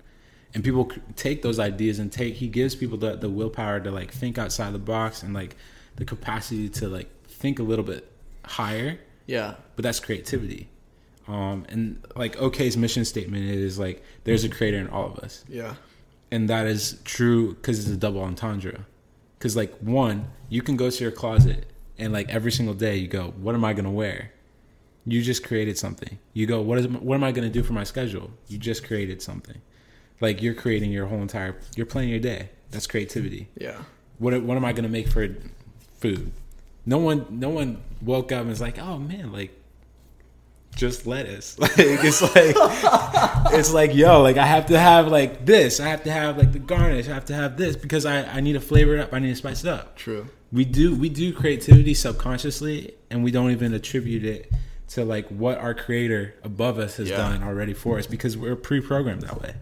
and 0.56 0.64
people 0.64 0.90
take 1.16 1.42
those 1.42 1.58
ideas 1.58 1.98
and 1.98 2.10
take 2.10 2.32
he 2.32 2.48
gives 2.48 2.74
people 2.74 2.96
the, 2.96 3.14
the 3.14 3.28
willpower 3.28 3.78
to 3.78 3.90
like 3.90 4.10
think 4.10 4.38
outside 4.38 4.72
the 4.72 4.78
box 4.78 5.22
and 5.22 5.34
like 5.34 5.54
the 5.96 6.04
capacity 6.06 6.70
to 6.70 6.88
like 6.88 7.10
think 7.26 7.58
a 7.58 7.62
little 7.62 7.84
bit 7.84 8.10
higher. 8.42 8.98
Yeah. 9.26 9.56
but 9.74 9.82
that's 9.82 10.00
creativity. 10.00 10.70
Um 11.28 11.66
and 11.68 12.02
like 12.16 12.40
ok's 12.40 12.74
mission 12.74 13.04
statement 13.04 13.44
is 13.44 13.78
like 13.78 14.02
there's 14.24 14.44
a 14.44 14.48
creator 14.48 14.78
in 14.78 14.88
all 14.88 15.04
of 15.04 15.18
us. 15.18 15.44
Yeah. 15.46 15.74
and 16.30 16.48
that 16.48 16.66
is 16.66 17.02
true 17.04 17.54
because 17.56 17.78
it's 17.80 17.90
a 17.90 17.98
double 17.98 18.22
entendre. 18.22 18.86
Because 19.38 19.56
like 19.56 19.76
one 19.80 20.30
you 20.48 20.62
can 20.62 20.78
go 20.78 20.88
to 20.88 21.04
your 21.04 21.12
closet 21.12 21.66
and 21.98 22.14
like 22.14 22.30
every 22.30 22.50
single 22.50 22.74
day 22.74 22.96
you 22.96 23.08
go 23.08 23.34
what 23.36 23.54
am 23.54 23.62
i 23.62 23.74
going 23.74 23.84
to 23.84 23.90
wear? 23.90 24.32
You 25.04 25.20
just 25.20 25.44
created 25.44 25.76
something. 25.76 26.18
You 26.32 26.46
go 26.46 26.62
what 26.62 26.78
is 26.78 26.88
what 26.88 27.14
am 27.14 27.24
i 27.24 27.30
going 27.30 27.46
to 27.46 27.52
do 27.52 27.62
for 27.62 27.74
my 27.74 27.84
schedule? 27.84 28.30
You 28.48 28.56
just 28.56 28.86
created 28.86 29.20
something 29.20 29.60
like 30.20 30.42
you're 30.42 30.54
creating 30.54 30.90
your 30.92 31.06
whole 31.06 31.20
entire 31.22 31.56
you're 31.76 31.86
planning 31.86 32.10
your 32.10 32.18
day 32.20 32.48
that's 32.70 32.86
creativity 32.86 33.48
Yeah. 33.58 33.78
what 34.18 34.40
what 34.42 34.56
am 34.56 34.64
I 34.64 34.72
gonna 34.72 34.88
make 34.88 35.08
for 35.08 35.28
food? 36.00 36.30
No 36.84 36.98
one 36.98 37.26
no 37.30 37.48
one 37.48 37.82
woke 38.02 38.30
up 38.32 38.40
and 38.40 38.48
was 38.50 38.60
like, 38.60 38.78
oh 38.78 38.98
man, 38.98 39.32
like 39.32 39.50
just 40.76 41.06
lettuce. 41.06 41.58
Like 41.58 41.70
it's 41.78 42.22
like 42.22 42.54
it's 43.54 43.72
like 43.72 43.94
yo, 43.94 44.22
like 44.22 44.36
I 44.36 44.46
have 44.46 44.66
to 44.66 44.78
have 44.78 45.08
like 45.08 45.46
this. 45.46 45.80
I 45.80 45.88
have 45.88 46.04
to 46.04 46.10
have 46.12 46.36
like 46.38 46.52
the 46.52 46.58
garnish. 46.58 47.08
I 47.08 47.14
have 47.14 47.24
to 47.26 47.34
have 47.34 47.56
this 47.56 47.76
because 47.76 48.04
I 48.06 48.22
I 48.24 48.40
need 48.40 48.52
to 48.54 48.60
flavor 48.60 48.94
it 48.96 49.00
up. 49.00 49.12
I 49.14 49.18
need 49.18 49.30
to 49.30 49.36
spice 49.36 49.64
it 49.64 49.68
up. 49.70 49.96
True. 49.96 50.28
We 50.52 50.64
do 50.64 50.94
we 50.94 51.08
do 51.08 51.32
creativity 51.32 51.94
subconsciously, 51.94 52.94
and 53.10 53.24
we 53.24 53.30
don't 53.30 53.50
even 53.50 53.72
attribute 53.74 54.24
it 54.24 54.52
to 54.88 55.04
like 55.04 55.26
what 55.28 55.58
our 55.58 55.74
creator 55.74 56.34
above 56.44 56.78
us 56.78 56.96
has 56.98 57.08
Yeah. 57.10 57.16
done 57.16 57.42
already 57.42 57.72
for 57.74 57.98
us 57.98 58.06
because 58.06 58.36
we're 58.36 58.54
pre-programmed 58.54 59.22
that 59.22 59.40
way. 59.40 59.54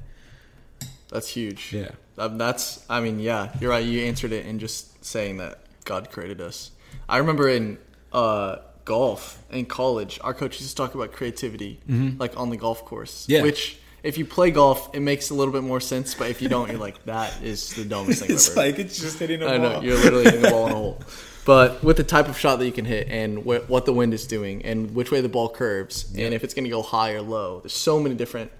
That's 1.15 1.29
huge. 1.29 1.73
Yeah. 1.73 1.91
Um, 2.19 2.39
that's, 2.39 2.85
I 2.91 3.01
mean, 3.01 3.21
yeah, 3.21 3.51
you're 3.61 3.71
right. 3.71 3.85
You 3.85 4.01
answered 4.03 4.33
it 4.33 4.47
in 4.47 4.59
just 4.59 5.05
saying 5.05 5.37
that 5.39 5.61
God 5.85 6.11
created 6.11 6.41
us. 6.41 6.73
I 7.09 7.19
remember 7.19 7.49
in 7.49 7.79
uh, 8.13 8.57
golf 8.85 9.43
in 9.51 9.67
college, 9.67 10.19
our 10.23 10.35
coach 10.35 10.61
used 10.61 10.71
to 10.71 10.77
talk 10.77 10.95
about 10.97 11.13
creativity, 11.13 11.81
like 12.19 12.37
on 12.39 12.51
the 12.51 12.57
golf 12.57 12.85
course. 12.85 13.23
Mm-hmm. 13.23 13.33
Yeah. 13.33 13.43
Which, 13.43 13.79
if 14.03 14.19
you 14.19 14.25
play 14.25 14.51
golf, 14.51 14.95
it 14.95 15.01
makes 15.01 15.31
a 15.31 15.35
little 15.35 15.53
bit 15.53 15.63
more 15.63 15.81
sense. 15.81 16.15
But 16.15 16.31
if 16.31 16.43
you 16.43 16.49
don't, 16.49 16.69
you're 16.71 16.81
like, 16.81 17.05
that 17.05 17.43
is 17.43 17.73
the 17.75 17.85
dumbest 17.85 18.21
thing 18.23 18.31
It's 18.33 18.51
ever. 18.51 18.61
like 18.61 18.79
it's 18.79 18.99
just 19.01 19.19
hitting 19.21 19.41
a 19.43 19.47
I 19.47 19.59
ball. 19.59 19.67
I 19.67 19.73
know 19.75 19.81
you're 19.83 19.97
literally 19.97 20.25
hitting 20.25 20.43
the 20.43 20.51
ball 20.51 20.67
in 20.67 20.73
a 20.73 20.75
hole. 20.79 21.01
But 21.47 21.83
with 21.85 21.97
the 21.97 22.05
type 22.05 22.29
of 22.29 22.39
shot 22.39 22.57
that 22.59 22.67
you 22.67 22.73
can 22.73 22.87
hit 22.87 23.09
and 23.09 23.39
wh- 23.45 23.69
what 23.71 23.85
the 23.87 23.93
wind 23.93 24.15
is 24.15 24.27
doing 24.27 24.65
and 24.65 24.95
which 24.95 25.11
way 25.11 25.21
the 25.21 25.29
ball 25.29 25.49
curves 25.51 26.11
and 26.17 26.33
if 26.35 26.43
it's 26.43 26.55
going 26.55 26.65
to 26.65 26.71
go 26.71 26.83
high 26.83 27.13
or 27.13 27.21
low, 27.23 27.61
there's 27.61 27.75
so 27.75 28.01
many 28.01 28.15
different 28.15 28.51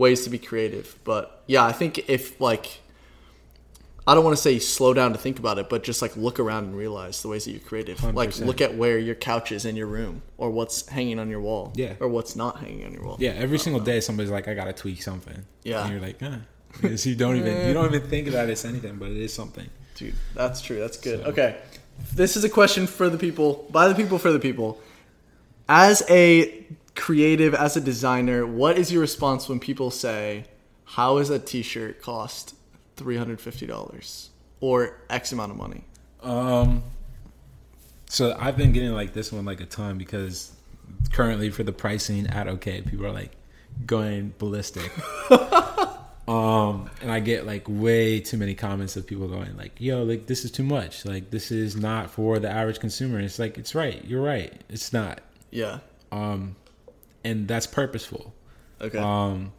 ways 0.00 0.24
to 0.24 0.30
be 0.30 0.38
creative. 0.38 0.98
But 1.04 1.44
yeah, 1.46 1.64
I 1.64 1.72
think 1.72 2.08
if 2.08 2.40
like 2.40 2.80
I 4.06 4.14
don't 4.14 4.24
want 4.24 4.34
to 4.34 4.42
say 4.42 4.58
slow 4.58 4.94
down 4.94 5.12
to 5.12 5.18
think 5.18 5.38
about 5.38 5.58
it, 5.58 5.68
but 5.68 5.84
just 5.84 6.00
like 6.02 6.16
look 6.16 6.40
around 6.40 6.64
and 6.64 6.76
realize 6.76 7.20
the 7.22 7.28
ways 7.28 7.44
that 7.44 7.52
you're 7.52 7.60
creative. 7.60 8.02
Like 8.02 8.30
100%. 8.30 8.46
look 8.46 8.60
at 8.62 8.74
where 8.74 8.98
your 8.98 9.14
couch 9.14 9.52
is 9.52 9.64
in 9.66 9.76
your 9.76 9.86
room 9.86 10.22
or 10.38 10.50
what's 10.50 10.88
hanging 10.88 11.18
on 11.20 11.28
your 11.28 11.42
wall. 11.42 11.72
Yeah. 11.76 11.94
Or 12.00 12.08
what's 12.08 12.34
not 12.34 12.58
hanging 12.58 12.86
on 12.86 12.92
your 12.94 13.04
wall. 13.04 13.16
Yeah, 13.20 13.32
every 13.32 13.58
uh, 13.58 13.60
single 13.60 13.82
uh. 13.82 13.84
day 13.84 14.00
somebody's 14.00 14.32
like, 14.32 14.48
I 14.48 14.54
gotta 14.54 14.72
tweak 14.72 15.02
something. 15.02 15.44
Yeah. 15.62 15.82
and 15.82 15.92
you're 15.92 16.00
like, 16.00 16.18
huh. 16.18 16.38
Because 16.72 17.06
you 17.06 17.14
don't 17.14 17.36
even 17.36 17.68
you 17.68 17.74
don't 17.74 17.94
even 17.94 18.08
think 18.08 18.28
that 18.28 18.48
it's 18.48 18.64
anything, 18.64 18.96
but 18.96 19.10
it 19.10 19.18
is 19.18 19.34
something. 19.34 19.68
Dude, 19.96 20.14
that's 20.34 20.62
true. 20.62 20.78
That's 20.80 20.96
good. 20.96 21.22
So- 21.22 21.30
Okay. 21.30 21.58
This 22.14 22.36
is 22.36 22.44
a 22.44 22.48
question 22.48 22.86
for 22.86 23.10
the 23.10 23.18
people, 23.18 23.66
by 23.70 23.86
the 23.86 23.94
people, 23.94 24.18
for 24.18 24.32
the 24.32 24.38
people. 24.40 24.80
As 25.68 26.02
a 26.08 26.64
creative, 27.00 27.54
as 27.54 27.76
a 27.76 27.80
designer, 27.80 28.46
what 28.46 28.76
is 28.76 28.92
your 28.92 29.00
response 29.00 29.48
when 29.48 29.58
people 29.58 29.90
say, 29.90 30.44
How 30.84 31.16
is 31.16 31.30
a 31.30 31.38
t 31.38 31.62
shirt 31.62 32.02
cost 32.02 32.54
$350 32.96 34.28
or 34.60 34.98
X 35.08 35.32
amount 35.32 35.50
of 35.50 35.56
money? 35.56 35.84
Um, 36.22 36.82
so 38.06 38.36
I've 38.38 38.56
been 38.56 38.72
getting 38.72 38.92
like 38.92 39.14
this 39.14 39.32
one 39.32 39.46
like 39.46 39.60
a 39.60 39.66
ton 39.66 39.96
because 39.96 40.52
currently 41.12 41.48
for 41.48 41.62
the 41.62 41.72
pricing 41.72 42.26
at 42.26 42.46
OK, 42.46 42.82
people 42.82 43.06
are 43.06 43.12
like 43.12 43.32
going 43.86 44.34
ballistic. 44.38 44.92
um, 46.28 46.90
and 47.00 47.10
I 47.10 47.20
get 47.20 47.46
like 47.46 47.64
way 47.66 48.20
too 48.20 48.36
many 48.36 48.54
comments 48.54 48.96
of 48.96 49.06
people 49.06 49.26
going 49.26 49.56
like, 49.56 49.80
"Yo, 49.80 50.02
like 50.02 50.26
this 50.26 50.44
is 50.44 50.50
too 50.50 50.64
much. 50.64 51.06
Like 51.06 51.30
this 51.30 51.50
is 51.50 51.76
not 51.76 52.10
for 52.10 52.38
the 52.38 52.50
average 52.50 52.78
consumer." 52.78 53.16
And 53.16 53.24
it's 53.24 53.38
like 53.38 53.56
it's 53.56 53.74
right. 53.74 54.04
You're 54.04 54.22
right. 54.22 54.52
It's 54.68 54.92
not. 54.92 55.22
Yeah. 55.50 55.78
Um, 56.12 56.56
and 57.24 57.46
that's 57.46 57.66
purposeful. 57.66 58.34
Okay. 58.80 58.98
Um, 58.98 59.52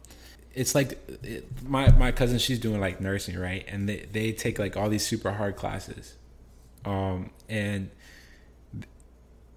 it's 0.54 0.74
like 0.74 0.98
it, 1.22 1.46
my 1.66 1.90
my 1.92 2.12
cousin. 2.12 2.38
She's 2.38 2.58
doing 2.58 2.80
like 2.80 3.00
nursing, 3.00 3.38
right? 3.38 3.64
And 3.68 3.88
they 3.88 4.06
they 4.10 4.32
take 4.32 4.58
like 4.58 4.76
all 4.76 4.88
these 4.88 5.06
super 5.06 5.32
hard 5.32 5.56
classes. 5.56 6.16
Um, 6.84 7.30
and 7.48 7.90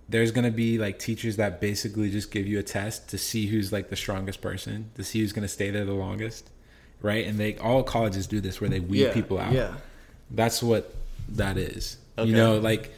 there's 0.08 0.32
gonna 0.32 0.52
be 0.52 0.78
like 0.78 1.00
teachers 1.00 1.38
that 1.38 1.60
basically 1.60 2.12
just 2.12 2.32
give 2.32 2.48
you 2.48 2.60
a 2.60 2.64
test 2.64 3.10
to 3.10 3.18
see 3.18 3.48
who's 3.48 3.72
like 3.72 3.90
the 3.90 3.96
strongest 3.96 4.42
person, 4.42 4.92
to 4.96 5.04
see 5.04 5.20
who's 5.20 5.34
gonna 5.34 5.48
stay 5.48 5.72
there 5.72 5.86
the 5.86 5.94
longest, 5.94 6.50
right? 7.02 7.26
And 7.26 7.38
they 7.38 7.58
all 7.58 7.84
colleges 7.84 8.28
do 8.28 8.40
this 8.40 8.62
where 8.62 8.70
they 8.70 8.80
weed 8.80 9.02
yeah. 9.02 9.14
people 9.14 9.40
out. 9.40 9.54
Yeah. 9.54 9.74
That's 10.32 10.62
what 10.62 10.94
that 11.30 11.58
is. 11.58 11.98
Okay. 12.18 12.30
You 12.30 12.36
know, 12.36 12.58
like 12.58 12.92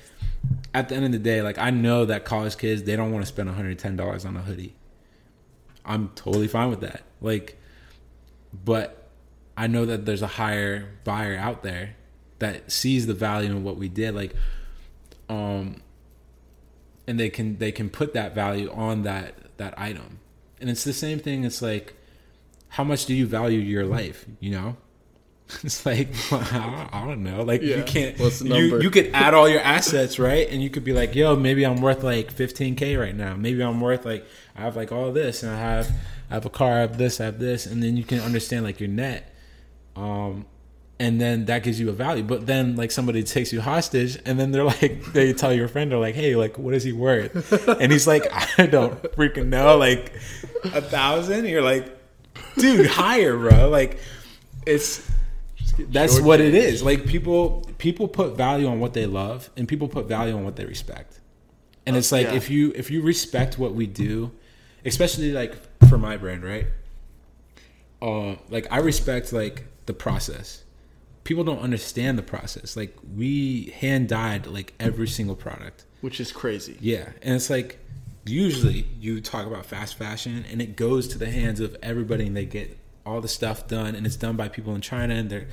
at 0.74 0.90
the 0.90 0.96
end 0.96 1.06
of 1.06 1.12
the 1.12 1.20
day, 1.20 1.42
like 1.42 1.58
I 1.58 1.70
know 1.70 2.06
that 2.06 2.26
college 2.26 2.58
kids 2.58 2.84
they 2.84 2.96
don't 2.96 3.12
want 3.12 3.26
to 3.26 3.28
spend 3.28 3.50
$110 3.50 4.26
on 4.26 4.38
a 4.38 4.42
hoodie. 4.42 4.76
I'm 5.88 6.10
totally 6.10 6.48
fine 6.48 6.70
with 6.70 6.82
that. 6.82 7.04
Like 7.22 7.58
but 8.54 9.10
I 9.56 9.68
know 9.68 9.86
that 9.86 10.06
there's 10.06 10.22
a 10.22 10.28
higher 10.28 10.88
buyer 11.04 11.38
out 11.38 11.64
there 11.64 11.96
that 12.40 12.72
sees 12.72 13.08
the 13.08 13.14
value 13.14 13.50
in 13.50 13.64
what 13.64 13.78
we 13.78 13.90
did. 13.90 14.14
Like 14.14 14.36
um, 15.30 15.82
and 17.08 17.20
they 17.20 17.30
can 17.30 17.58
they 17.58 17.72
can 17.72 17.90
put 17.90 18.14
that 18.14 18.36
value 18.36 18.72
on 18.72 19.04
that 19.04 19.36
that 19.58 19.78
item, 19.78 20.20
and 20.60 20.70
it's 20.70 20.84
the 20.84 20.94
same 20.94 21.20
thing. 21.20 21.44
It's 21.44 21.62
like, 21.62 21.96
how 22.70 22.84
much 22.84 23.06
do 23.06 23.14
you 23.14 23.26
value 23.26 23.60
your 23.60 23.86
life? 23.86 24.26
You 24.40 24.52
know, 24.52 24.78
it's 25.64 25.86
like 25.86 26.10
I 26.32 27.04
don't 27.06 27.24
know. 27.24 27.44
Like 27.44 27.62
Yeah. 27.62 27.78
you 27.78 27.84
can't. 27.84 28.20
What's 28.20 28.40
the 28.40 28.50
you 28.58 28.82
you 28.82 28.90
could 28.90 29.12
add 29.14 29.34
all 29.34 29.48
your 29.48 29.62
assets, 29.62 30.20
right? 30.20 30.48
And 30.50 30.62
you 30.62 30.70
could 30.70 30.84
be 30.84 30.94
like, 30.94 31.16
yo, 31.16 31.36
maybe 31.36 31.66
I'm 31.66 31.82
worth 31.82 32.04
like 32.04 32.34
15k 32.34 33.00
right 33.00 33.16
now. 33.16 33.36
Maybe 33.36 33.62
I'm 33.64 33.80
worth 33.80 34.06
like 34.06 34.26
I 34.56 34.62
have 34.62 34.76
like 34.76 34.92
all 34.92 35.12
this, 35.12 35.44
and 35.44 35.52
I 35.52 35.58
have 35.60 35.90
I 36.30 36.34
have 36.34 36.46
a 36.46 36.50
car, 36.50 36.74
I 36.74 36.80
have 36.82 36.98
this, 36.98 37.22
I 37.22 37.26
have 37.26 37.40
this, 37.40 37.66
and 37.66 37.82
then 37.82 37.96
you 37.96 38.04
can 38.04 38.20
understand 38.20 38.66
like 38.66 38.80
your 38.82 38.90
net. 38.90 39.34
Um, 39.96 40.46
and 41.00 41.22
then 41.22 41.46
that 41.46 41.64
gives 41.64 41.80
you 41.80 41.90
a 41.90 41.94
value. 41.94 42.24
But 42.24 42.46
then 42.48 42.76
like 42.76 42.92
somebody 42.92 43.24
takes 43.24 43.54
you 43.54 43.62
hostage, 43.62 44.18
and 44.26 44.38
then 44.40 44.52
they're 44.52 44.64
like, 44.66 45.04
they 45.14 45.32
tell 45.32 45.54
your 45.54 45.68
friend, 45.70 45.92
they're 45.92 46.00
like, 46.00 46.16
hey, 46.16 46.36
like 46.36 46.58
what 46.58 46.74
is 46.74 46.84
he 46.84 46.92
worth? 46.92 47.54
And 47.80 47.92
he's 47.92 48.06
like, 48.08 48.28
I 48.60 48.66
don't 48.66 49.02
freaking 49.16 49.48
know, 49.48 49.78
like 49.78 50.12
a 50.66 50.82
thousand. 50.82 51.46
You're 51.46 51.62
like, 51.62 51.86
dude, 52.58 52.88
higher, 52.88 53.38
bro. 53.38 53.70
Like 53.70 54.00
it's 54.66 55.10
that's 55.90 56.20
what 56.20 56.40
it 56.42 56.54
is. 56.56 56.84
Like 56.84 57.06
people 57.06 57.64
people 57.78 58.08
put 58.08 58.36
value 58.38 58.68
on 58.68 58.80
what 58.80 58.94
they 58.94 59.06
love, 59.06 59.50
and 59.58 59.68
people 59.68 59.88
put 59.88 60.08
value 60.08 60.36
on 60.36 60.44
what 60.44 60.56
they 60.56 60.66
respect. 60.66 61.20
And 61.86 61.96
it's 61.96 62.12
like 62.12 62.28
Yeah. 62.28 62.34
if 62.36 62.50
you 62.50 62.74
if 62.76 62.92
you 62.92 63.02
respect 63.02 63.58
what 63.58 63.74
we 63.74 63.88
do, 63.88 64.32
especially 64.86 65.32
like 65.32 65.56
for 65.88 65.98
my 65.98 66.18
brand, 66.18 66.44
right? 66.44 66.68
Uh, 68.02 68.36
like 68.50 68.68
I 68.72 68.78
respect 68.80 69.34
like 69.34 69.66
the 69.86 69.94
process. 69.94 70.64
People 71.24 71.44
don't 71.44 71.60
understand 71.60 72.18
the 72.18 72.24
process. 72.24 72.78
Like 72.78 72.96
we 73.16 73.74
hand 73.80 74.08
dyed 74.10 74.48
like 74.48 74.74
every 74.80 75.08
single 75.08 75.36
product. 75.36 75.86
which 76.02 76.20
is 76.20 76.32
crazy. 76.32 76.78
Yeah, 76.80 77.10
and 77.22 77.36
it's 77.36 77.50
like 77.50 77.80
usually 78.26 78.86
you 79.00 79.20
talk 79.22 79.46
about 79.48 79.66
fast 79.66 79.96
fashion, 79.98 80.46
and 80.52 80.62
it 80.62 80.76
goes 80.76 81.08
to 81.10 81.18
the 81.18 81.30
hands 81.32 81.60
of 81.60 81.76
everybody, 81.82 82.28
and 82.28 82.36
they 82.38 82.46
get 82.46 82.78
all 83.08 83.22
the 83.22 83.28
stuff 83.28 83.68
done, 83.68 83.96
and 83.96 84.06
it's 84.06 84.18
done 84.18 84.36
by 84.36 84.50
people 84.50 84.76
in 84.76 84.82
China, 84.82 85.16
and 85.16 85.30
they're 85.30 85.48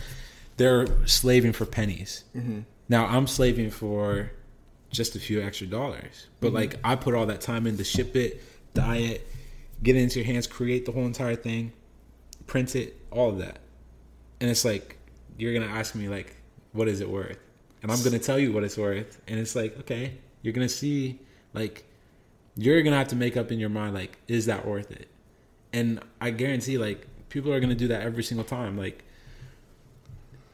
they're 0.57 0.87
slaving 1.07 1.53
for 1.53 1.65
pennies. 1.65 2.25
Mm-hmm. 2.37 2.61
Now 2.89 3.07
I'm 3.07 3.27
slaving 3.27 3.71
for 3.71 4.33
just 4.91 5.17
a 5.17 5.21
few 5.21 5.41
extra 5.41 5.67
dollars, 5.67 6.27
but 6.41 6.49
mm-hmm. 6.49 6.57
like 6.57 6.79
I 6.85 6.97
put 6.97 7.15
all 7.15 7.27
that 7.27 7.41
time 7.41 7.67
in 7.67 7.77
to 7.77 7.85
ship 7.85 8.17
it, 8.17 8.43
dye 8.75 8.97
it, 8.97 9.29
get 9.83 9.97
it 9.97 10.01
into 10.01 10.19
your 10.19 10.27
hands, 10.27 10.47
create 10.47 10.85
the 10.85 10.93
whole 10.93 11.07
entire 11.07 11.37
thing, 11.37 11.73
print 12.47 12.75
it, 12.77 13.01
all 13.11 13.31
of 13.31 13.39
that, 13.39 13.61
and 14.41 14.51
it's 14.51 14.65
like 14.65 14.99
you're 15.39 15.55
gonna 15.55 15.73
ask 15.73 15.95
me 15.95 16.09
like, 16.09 16.37
what 16.73 16.89
is 16.89 17.01
it 17.01 17.09
worth? 17.09 17.39
And 17.83 17.93
I'm 17.93 18.03
gonna 18.03 18.19
tell 18.19 18.39
you 18.39 18.53
what 18.53 18.65
it's 18.65 18.77
worth, 18.77 19.21
and 19.29 19.39
it's 19.39 19.55
like, 19.55 19.79
okay, 19.81 20.15
you're 20.43 20.55
gonna 20.55 20.69
see 20.69 21.21
like 21.53 21.85
you're 22.57 22.83
gonna 22.83 22.99
have 22.99 23.09
to 23.09 23.17
make 23.17 23.37
up 23.37 23.53
in 23.53 23.61
your 23.61 23.69
mind 23.71 23.95
like, 23.95 24.19
is 24.27 24.47
that 24.47 24.67
worth 24.67 24.91
it? 24.91 25.09
And 25.73 26.01
I 26.21 26.31
guarantee 26.31 26.79
like 26.79 27.09
people 27.35 27.53
are 27.53 27.59
gonna 27.61 27.75
do 27.75 27.89
that 27.89 28.01
every 28.03 28.23
single 28.23 28.45
time. 28.45 28.79
Like 28.79 29.03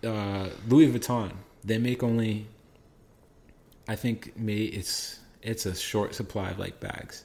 uh, 0.02 0.48
Louis 0.66 0.88
Vuitton, 0.90 1.30
they 1.62 1.78
make 1.78 2.02
only, 2.02 2.46
I 3.86 3.94
think, 3.96 4.36
may 4.36 4.62
it's 4.62 5.20
it's 5.42 5.66
a 5.66 5.74
short 5.74 6.14
supply 6.14 6.50
of 6.50 6.58
like 6.58 6.80
bags. 6.80 7.24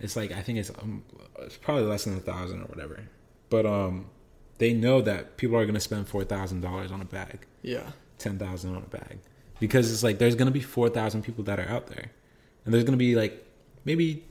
It's 0.00 0.16
like 0.16 0.32
I 0.32 0.40
think 0.42 0.58
it's 0.58 0.70
um, 0.70 1.04
it's 1.40 1.58
probably 1.58 1.84
less 1.84 2.04
than 2.04 2.16
a 2.16 2.20
thousand 2.20 2.62
or 2.62 2.64
whatever, 2.66 3.00
but 3.50 3.66
um, 3.66 4.06
they 4.58 4.72
know 4.72 5.02
that 5.02 5.36
people 5.36 5.56
are 5.56 5.66
gonna 5.66 5.78
spend 5.78 6.08
four 6.08 6.24
thousand 6.24 6.62
dollars 6.62 6.90
on 6.90 7.00
a 7.02 7.04
bag, 7.04 7.40
Yeah. 7.62 7.90
ten 8.18 8.38
thousand 8.38 8.74
on 8.74 8.82
a 8.82 8.86
bag, 8.98 9.18
because 9.60 9.92
it's 9.92 10.02
like 10.02 10.18
there's 10.18 10.34
gonna 10.34 10.50
be 10.50 10.60
four 10.62 10.88
thousand 10.88 11.22
people 11.22 11.44
that 11.44 11.60
are 11.60 11.68
out 11.68 11.88
there, 11.88 12.10
and 12.64 12.72
there's 12.72 12.84
gonna 12.84 12.96
be 12.96 13.14
like 13.14 13.46
maybe 13.84 14.24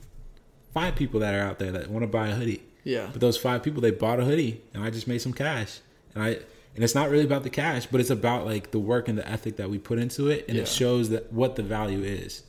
five 0.74 0.96
people 0.96 1.20
that 1.20 1.34
are 1.34 1.40
out 1.42 1.60
there 1.60 1.70
that 1.70 1.88
want 1.88 2.02
to 2.02 2.08
buy 2.08 2.28
a 2.28 2.34
hoodie. 2.34 2.62
Yeah. 2.84 3.08
But 3.12 3.20
those 3.20 3.36
five 3.36 3.62
people, 3.62 3.80
they 3.82 3.90
bought 3.90 4.20
a 4.20 4.24
hoodie, 4.24 4.62
and 4.74 4.82
I 4.82 4.90
just 4.90 5.06
made 5.06 5.20
some 5.20 5.32
cash. 5.32 5.80
And 6.14 6.22
I 6.24 6.28
and 6.74 6.84
it's 6.84 6.94
not 6.94 7.10
really 7.10 7.24
about 7.24 7.42
the 7.42 7.50
cash, 7.50 7.86
but 7.86 8.00
it's 8.00 8.10
about 8.10 8.46
like 8.46 8.70
the 8.70 8.78
work 8.78 9.08
and 9.08 9.18
the 9.18 9.28
ethic 9.28 9.56
that 9.56 9.68
we 9.70 9.78
put 9.78 9.98
into 9.98 10.28
it, 10.28 10.46
and 10.48 10.56
Yeah. 10.56 10.62
it 10.62 10.68
shows 10.68 11.10
that 11.10 11.32
what 11.32 11.56
the 11.56 11.62
value 11.62 12.02
is. 12.02 12.42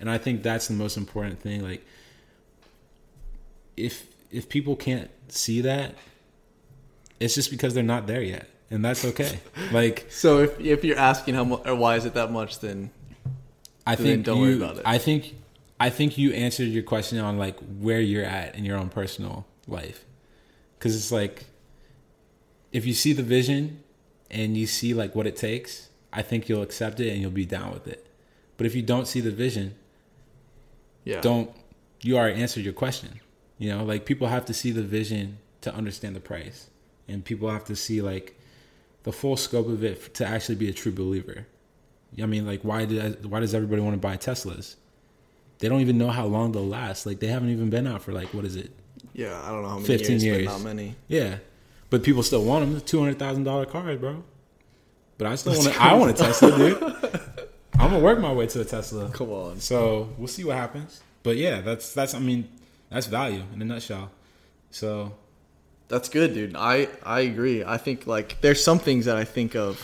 And 0.00 0.10
I 0.10 0.18
think 0.18 0.42
that's 0.42 0.66
the 0.68 0.74
most 0.74 0.96
important 0.96 1.40
thing. 1.40 1.62
Like, 1.62 1.84
if 3.76 4.06
if 4.30 4.48
people 4.48 4.76
can't 4.76 5.10
see 5.28 5.60
that, 5.62 5.94
it's 7.20 7.34
just 7.34 7.50
because 7.50 7.74
they're 7.74 7.82
not 7.82 8.06
there 8.06 8.22
yet, 8.22 8.48
and 8.70 8.84
that's 8.84 9.04
okay. 9.04 9.40
like, 9.72 10.06
So 10.10 10.38
if 10.42 10.60
if 10.60 10.84
you're 10.84 10.98
asking 10.98 11.34
how 11.34 11.44
or 11.64 11.74
why 11.74 11.96
is 11.96 12.04
it 12.04 12.14
that 12.14 12.30
much, 12.32 12.60
then 12.60 12.90
I 13.86 13.94
Then 13.94 14.04
think 14.06 14.26
don't 14.26 14.36
you, 14.38 14.42
worry 14.42 14.56
about 14.56 14.76
it. 14.78 14.82
I 14.84 14.98
think 14.98 15.34
I 15.80 15.90
think 15.90 16.18
you 16.18 16.32
answered 16.32 16.68
your 16.68 16.82
question 16.82 17.18
on 17.18 17.38
like 17.38 17.56
where 17.80 18.00
you're 18.00 18.24
at 18.24 18.54
in 18.54 18.64
your 18.64 18.76
own 18.76 18.88
personal 18.88 19.46
life, 19.66 20.04
because 20.78 20.96
it's 20.96 21.12
like 21.12 21.44
if 22.72 22.86
you 22.86 22.94
see 22.94 23.12
the 23.12 23.22
vision 23.22 23.82
and 24.30 24.56
you 24.56 24.66
see 24.66 24.94
like 24.94 25.14
what 25.14 25.26
it 25.26 25.36
takes, 25.36 25.88
I 26.12 26.22
think 26.22 26.48
you'll 26.48 26.62
accept 26.62 27.00
it 27.00 27.10
and 27.10 27.20
you'll 27.20 27.30
be 27.30 27.46
down 27.46 27.72
with 27.72 27.86
it. 27.86 28.06
But 28.56 28.66
if 28.66 28.74
you 28.74 28.82
don't 28.82 29.06
see 29.06 29.20
the 29.20 29.30
vision, 29.30 29.74
yeah. 31.04 31.20
don't 31.20 31.50
you 32.00 32.16
already 32.16 32.40
answered 32.40 32.64
your 32.64 32.72
question. 32.72 33.20
You 33.58 33.70
know, 33.70 33.84
like 33.84 34.04
people 34.04 34.28
have 34.28 34.44
to 34.46 34.54
see 34.54 34.70
the 34.70 34.82
vision 34.82 35.38
to 35.60 35.74
understand 35.74 36.16
the 36.16 36.20
price, 36.20 36.68
and 37.06 37.24
people 37.24 37.50
have 37.50 37.64
to 37.66 37.76
see 37.76 38.02
like 38.02 38.38
the 39.04 39.12
full 39.12 39.36
scope 39.36 39.68
of 39.68 39.84
it 39.84 40.14
to 40.14 40.26
actually 40.26 40.56
be 40.56 40.68
a 40.68 40.72
true 40.72 40.92
believer. 40.92 41.46
I 42.20 42.26
mean, 42.26 42.46
like 42.46 42.62
why 42.62 42.84
did 42.84 43.24
why 43.24 43.40
does 43.40 43.54
everybody 43.54 43.80
want 43.82 43.94
to 43.94 44.00
buy 44.00 44.16
Teslas? 44.16 44.76
They 45.58 45.68
don't 45.68 45.80
even 45.80 45.96
know 45.96 46.10
how 46.10 46.26
long 46.26 46.52
they'll 46.52 46.66
last. 46.66 47.06
Like 47.06 47.20
they 47.20 47.28
haven't 47.28 47.50
even 47.50 47.70
been 47.70 47.86
out 47.86 48.02
for 48.02 48.12
like 48.12 48.34
what 48.34 48.44
is 48.44 48.56
it? 48.56 48.72
Yeah, 49.14 49.40
I 49.42 49.48
don't 49.50 49.62
know 49.62 49.68
how 49.68 49.74
many 49.76 49.86
15 49.86 50.10
years, 50.10 50.24
years. 50.24 50.46
but 50.46 50.52
not 50.52 50.62
many. 50.62 50.94
Yeah, 51.08 51.38
but 51.90 52.02
people 52.02 52.22
still 52.22 52.44
want 52.44 52.64
them. 52.70 52.80
Two 52.80 53.00
hundred 53.00 53.18
thousand 53.18 53.44
dollar 53.44 53.66
cars, 53.66 53.98
bro. 53.98 54.22
But 55.18 55.26
I 55.26 55.34
still 55.36 55.52
want. 55.54 55.72
to 55.72 55.82
I 55.82 55.92
want 55.94 56.10
a 56.10 56.14
Tesla, 56.14 56.56
dude. 56.56 56.82
I'm 57.74 57.90
gonna 57.90 57.98
work 58.00 58.18
my 58.20 58.32
way 58.32 58.46
to 58.46 58.60
a 58.60 58.64
Tesla. 58.64 59.08
Come 59.12 59.30
on. 59.30 59.60
So 59.60 60.08
we'll 60.18 60.28
see 60.28 60.44
what 60.44 60.56
happens. 60.56 61.00
But 61.22 61.36
yeah, 61.36 61.60
that's 61.60 61.92
that's 61.92 62.14
I 62.14 62.18
mean 62.18 62.48
that's 62.90 63.06
value 63.06 63.42
in 63.54 63.60
a 63.62 63.64
nutshell. 63.64 64.10
So 64.70 65.12
That's 65.88 66.08
good, 66.08 66.32
dude. 66.32 66.56
I 66.56 66.88
I 67.04 67.20
agree. 67.20 67.62
I 67.64 67.76
think 67.76 68.06
like 68.06 68.40
there's 68.40 68.64
some 68.64 68.78
things 68.78 69.04
that 69.04 69.16
I 69.16 69.24
think 69.24 69.54
of 69.54 69.78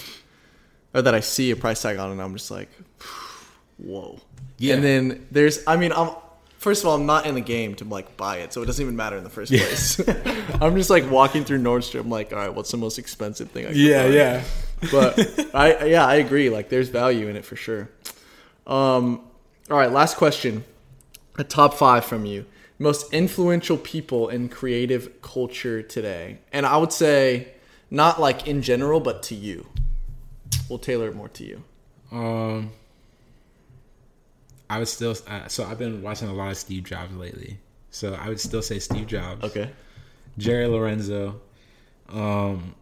or 0.94 1.02
that 1.02 1.14
I 1.14 1.20
see 1.20 1.50
a 1.50 1.57
price 1.57 1.83
tag 1.83 1.98
on 1.98 2.11
and 2.11 2.22
I'm 2.22 2.33
just 2.33 2.50
like, 2.50 2.70
whoa. 3.76 4.18
Yeah. 4.57 4.74
And 4.76 4.85
then 4.85 5.26
there's 5.31 5.61
I 5.66 5.76
mean 5.76 5.92
I'm 5.92 6.11
first 6.59 6.83
of 6.83 6.88
all 6.88 6.97
I'm 6.97 7.07
not 7.07 7.27
in 7.27 7.35
the 7.35 7.40
game 7.40 7.75
to 7.77 7.85
like 7.85 8.16
buy 8.16 8.38
it, 8.38 8.53
so 8.53 8.62
it 8.62 8.66
doesn't 8.66 8.83
even 8.83 8.97
matter 8.97 9.16
in 9.16 9.25
the 9.25 9.31
first 9.31 9.51
place. 9.51 10.01
I'm 10.61 10.77
just 10.77 10.90
like 10.90 11.11
walking 11.11 11.44
through 11.44 11.59
Nordstrom 11.61 12.09
like, 12.09 12.33
all 12.33 12.38
right, 12.38 12.55
what's 12.55 12.71
the 12.71 12.77
most 12.77 12.99
expensive 12.99 13.51
thing 13.51 13.66
I 13.66 13.68
can 13.71 13.79
yeah, 13.79 14.07
buy? 14.07 14.14
yeah, 14.14 14.44
but 14.90 15.47
I 15.55 15.85
yeah 15.87 16.07
I 16.07 16.16
agree. 16.16 16.51
Like 16.51 16.68
there's 16.68 16.88
value 16.90 17.29
in 17.29 17.37
it 17.37 17.44
for 17.44 17.57
sure. 17.57 17.88
Um, 18.66 19.23
all 19.71 19.77
right, 19.77 19.90
last 19.90 20.16
question. 20.16 20.64
A 21.38 21.44
top 21.44 21.75
five 21.75 22.05
from 22.05 22.27
you. 22.27 22.44
Most 22.81 23.12
influential 23.12 23.77
people 23.77 24.29
in 24.29 24.49
creative 24.49 25.23
culture 25.23 25.83
today, 25.83 26.38
and 26.53 26.66
I 26.66 26.77
would 26.77 26.92
say 26.92 27.49
not 27.90 28.21
like 28.21 28.47
in 28.47 28.62
general, 28.62 29.01
but 29.01 29.23
to 29.25 29.35
you. 29.35 29.66
We'll 30.68 30.79
tailor 30.79 31.09
it 31.09 31.14
more 31.14 31.29
to 31.29 31.44
you. 31.44 31.62
Um, 32.12 32.73
I 34.70 34.78
would 34.78 34.88
still. 34.88 35.14
Uh, 35.26 35.48
so 35.48 35.64
I've 35.64 35.78
been 35.78 36.02
watching 36.02 36.28
a 36.28 36.33
lot 36.35 36.50
of 36.50 36.57
Steve 36.57 36.85
Jobs 36.85 37.14
lately. 37.14 37.59
So 37.90 38.14
I 38.14 38.28
would 38.28 38.40
still 38.40 38.62
say 38.62 38.78
Steve 38.78 39.07
Jobs, 39.07 39.42
Okay. 39.44 39.70
Jerry 40.37 40.66
Lorenzo, 40.66 41.40
um, 42.11 42.74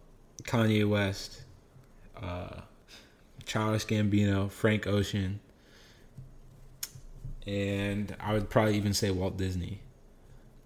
Kanye 0.43 0.87
West, 0.87 1.43
uh, 2.21 2.61
Childish 3.45 3.85
Gambino, 3.85 4.51
Frank 4.51 4.85
Ocean, 4.85 5.39
and 7.45 8.15
I 8.19 8.33
would 8.33 8.49
probably 8.49 8.75
even 8.75 8.93
say 8.93 9.09
Walt 9.11 9.37
Disney. 9.37 9.79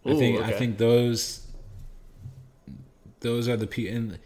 I 0.05 0.11
Ooh, 0.11 0.17
think 0.17 0.41
I 0.41 0.51
think 0.51 0.77
those 0.79 1.45
those 3.19 3.47
are 3.47 3.57
the 3.57 3.67
people. 3.67 3.95
And 3.95 4.19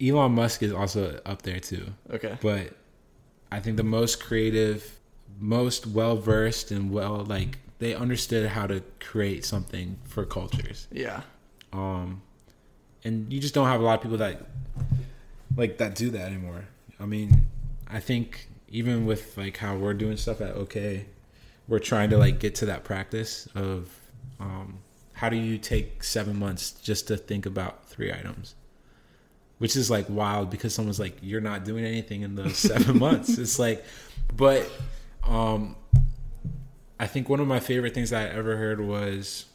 Elon 0.00 0.32
Musk 0.32 0.62
is 0.62 0.72
also 0.72 1.20
up 1.26 1.42
there 1.42 1.58
too 1.58 1.92
Okay. 2.12 2.38
but 2.40 2.72
I 3.50 3.58
think 3.58 3.76
the 3.76 3.82
most 3.82 4.22
creative, 4.22 4.97
most 5.38 5.86
well 5.86 6.16
versed, 6.16 6.70
and 6.70 6.90
well 6.90 7.24
like 7.24 7.58
they 7.78 7.94
understood 7.94 8.48
how 8.48 8.66
to 8.66 8.82
create 9.00 9.44
something 9.44 9.98
for 10.04 10.24
cultures. 10.24 10.88
Yeah. 10.90 11.22
Um, 11.72 12.22
and 13.04 13.32
you 13.32 13.40
just 13.40 13.54
don't 13.54 13.68
have 13.68 13.80
a 13.80 13.84
lot 13.84 13.94
of 13.94 14.02
people 14.02 14.18
that 14.18 14.42
like 15.56 15.78
that 15.78 15.94
do 15.94 16.10
that 16.10 16.26
anymore. 16.26 16.64
I 17.00 17.06
mean, 17.06 17.46
I 17.86 18.00
think 18.00 18.48
even 18.68 19.06
with 19.06 19.36
like 19.36 19.56
how 19.56 19.76
we're 19.76 19.94
doing 19.94 20.16
stuff 20.16 20.40
at 20.40 20.54
OK, 20.54 21.06
we're 21.68 21.78
trying 21.78 22.10
to 22.10 22.18
like 22.18 22.40
get 22.40 22.54
to 22.56 22.66
that 22.66 22.84
practice 22.84 23.48
of 23.54 23.88
um, 24.40 24.78
how 25.12 25.28
do 25.28 25.36
you 25.36 25.58
take 25.58 26.02
seven 26.02 26.38
months 26.38 26.72
just 26.72 27.08
to 27.08 27.16
think 27.16 27.46
about 27.46 27.86
three 27.86 28.12
items 28.12 28.54
which 29.58 29.74
is 29.74 29.90
like 29.90 30.06
wild 30.08 30.50
because 30.50 30.72
someone's 30.74 31.00
like 31.00 31.16
you're 31.20 31.40
not 31.40 31.64
doing 31.64 31.84
anything 31.84 32.22
in 32.22 32.34
those 32.34 32.56
seven 32.56 32.98
months 33.06 33.36
it's 33.38 33.58
like 33.58 33.84
but 34.36 34.70
Um, 35.28 35.76
I 36.98 37.06
think 37.06 37.28
one 37.28 37.40
of 37.40 37.46
my 37.46 37.60
favorite 37.60 37.94
things 37.94 38.12
I 38.12 38.24
ever 38.24 38.56
heard 38.56 38.80
was 38.80 39.46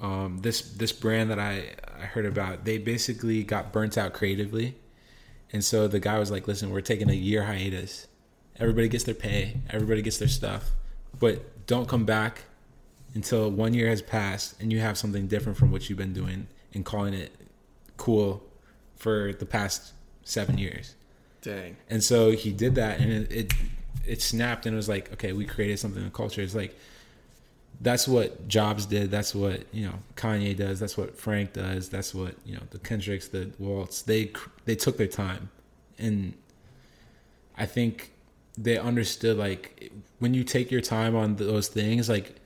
um, 0.00 0.38
this 0.42 0.60
this 0.60 0.92
brand 0.92 1.30
that 1.30 1.38
I 1.38 1.74
I 1.98 2.06
heard 2.06 2.26
about. 2.26 2.64
They 2.64 2.78
basically 2.78 3.44
got 3.44 3.72
burnt 3.72 3.96
out 3.96 4.12
creatively, 4.12 4.74
and 5.52 5.64
so 5.64 5.86
the 5.86 6.00
guy 6.00 6.18
was 6.18 6.30
like, 6.30 6.48
"Listen, 6.48 6.70
we're 6.70 6.80
taking 6.80 7.08
a 7.08 7.14
year 7.14 7.44
hiatus. 7.44 8.08
Everybody 8.56 8.88
gets 8.88 9.04
their 9.04 9.14
pay. 9.14 9.58
Everybody 9.70 10.02
gets 10.02 10.18
their 10.18 10.28
stuff, 10.28 10.72
but 11.18 11.66
don't 11.66 11.88
come 11.88 12.04
back 12.04 12.42
until 13.14 13.50
one 13.50 13.72
year 13.72 13.88
has 13.88 14.02
passed 14.02 14.60
and 14.60 14.72
you 14.72 14.80
have 14.80 14.98
something 14.98 15.26
different 15.26 15.58
from 15.58 15.70
what 15.70 15.88
you've 15.88 15.98
been 15.98 16.12
doing 16.14 16.48
and 16.72 16.84
calling 16.84 17.14
it 17.14 17.30
cool 17.98 18.42
for 18.96 19.32
the 19.32 19.46
past 19.46 19.92
seven 20.24 20.58
years." 20.58 20.96
Dang. 21.40 21.76
And 21.90 22.04
so 22.04 22.30
he 22.30 22.52
did 22.52 22.74
that, 22.76 23.00
and 23.00 23.12
it, 23.12 23.32
it 23.32 23.52
it 24.06 24.20
snapped, 24.22 24.66
and 24.66 24.74
it 24.74 24.76
was 24.76 24.88
like, 24.88 25.12
okay, 25.14 25.32
we 25.32 25.44
created 25.44 25.78
something 25.78 26.00
in 26.00 26.08
the 26.08 26.14
culture. 26.14 26.42
It's 26.42 26.54
like 26.54 26.76
that's 27.80 28.06
what 28.06 28.46
Jobs 28.48 28.86
did. 28.86 29.10
That's 29.10 29.34
what 29.34 29.64
you 29.72 29.86
know 29.86 29.94
Kanye 30.16 30.56
does. 30.56 30.78
That's 30.80 30.96
what 30.96 31.16
Frank 31.18 31.52
does. 31.52 31.88
That's 31.88 32.14
what 32.14 32.34
you 32.44 32.54
know 32.54 32.62
the 32.70 32.78
Kendricks, 32.78 33.28
the 33.28 33.50
Waltz. 33.58 34.02
They 34.02 34.32
they 34.64 34.74
took 34.76 34.96
their 34.96 35.06
time, 35.06 35.50
and 35.98 36.34
I 37.56 37.66
think 37.66 38.12
they 38.58 38.76
understood 38.78 39.38
like 39.38 39.90
when 40.18 40.34
you 40.34 40.44
take 40.44 40.70
your 40.70 40.80
time 40.80 41.16
on 41.16 41.36
those 41.36 41.68
things, 41.68 42.08
like 42.08 42.36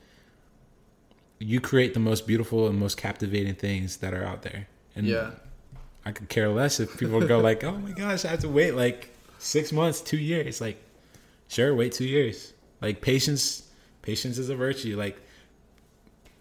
you 1.39 1.61
create 1.61 1.93
the 1.93 1.99
most 1.99 2.25
beautiful 2.25 2.67
and 2.67 2.79
most 2.79 2.97
captivating 2.97 3.53
things 3.53 3.97
that 3.97 4.13
are 4.13 4.23
out 4.25 4.41
there. 4.41 4.67
And 4.95 5.05
Yeah. 5.05 5.31
I 6.05 6.11
could 6.11 6.29
care 6.29 6.49
less 6.49 6.79
if 6.79 6.97
people 6.97 7.19
go 7.27 7.39
like, 7.39 7.63
"Oh 7.65 7.77
my 7.77 7.91
gosh, 7.91 8.23
I 8.25 8.29
have 8.29 8.39
to 8.39 8.49
wait 8.49 8.71
like 8.71 9.09
six 9.39 9.71
months, 9.73 9.99
two 10.01 10.17
years." 10.17 10.61
Like, 10.61 10.81
sure, 11.47 11.73
wait 11.75 11.91
two 11.93 12.05
years. 12.05 12.53
Like 12.81 13.01
patience, 13.01 13.67
patience 14.01 14.37
is 14.37 14.49
a 14.49 14.55
virtue. 14.55 14.97
Like, 14.97 15.21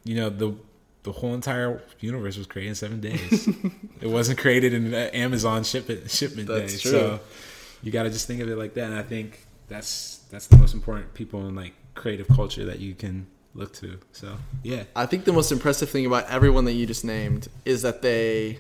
you 0.05 0.15
know 0.15 0.31
the 0.31 0.55
the 1.07 1.13
whole 1.13 1.35
entire 1.35 1.83
universe 2.01 2.37
was 2.37 2.47
created 2.47 2.71
in 2.71 2.75
seven 2.75 3.01
days. 3.01 3.49
it 4.01 4.09
wasn't 4.09 4.39
created 4.39 4.75
in 4.75 4.93
uh, 4.93 5.09
Amazon 5.13 5.63
shipment 5.63 6.11
shipment 6.11 6.49
That's 6.49 6.75
day. 6.75 6.91
true. 6.91 6.91
So 6.91 7.21
you 7.83 7.93
got 7.93 8.03
to 8.03 8.11
just 8.11 8.27
think 8.27 8.41
of 8.41 8.49
it 8.51 8.57
like 8.57 8.75
that. 8.75 8.85
And 8.85 8.95
I 8.95 9.03
think 9.03 9.47
that's 9.69 10.19
that's 10.31 10.49
the 10.49 10.57
most 10.57 10.75
important 10.75 11.15
people 11.15 11.47
in 11.47 11.55
like 11.55 11.75
creative 11.95 12.27
culture 12.29 12.65
that 12.65 12.81
you 12.81 12.95
can 12.95 13.29
look 13.55 13.73
to. 13.75 13.99
So 14.13 14.37
yeah, 14.63 14.85
I 14.95 15.07
think 15.07 15.25
the 15.25 15.33
most 15.33 15.53
impressive 15.53 15.89
thing 15.89 16.07
about 16.07 16.29
everyone 16.29 16.65
that 16.65 16.73
you 16.73 16.87
just 16.87 17.05
named 17.05 17.49
is 17.65 17.83
that 17.83 18.03
they 18.03 18.59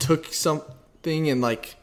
took 0.00 0.32
something 0.32 1.30
and 1.30 1.40
like 1.40 1.76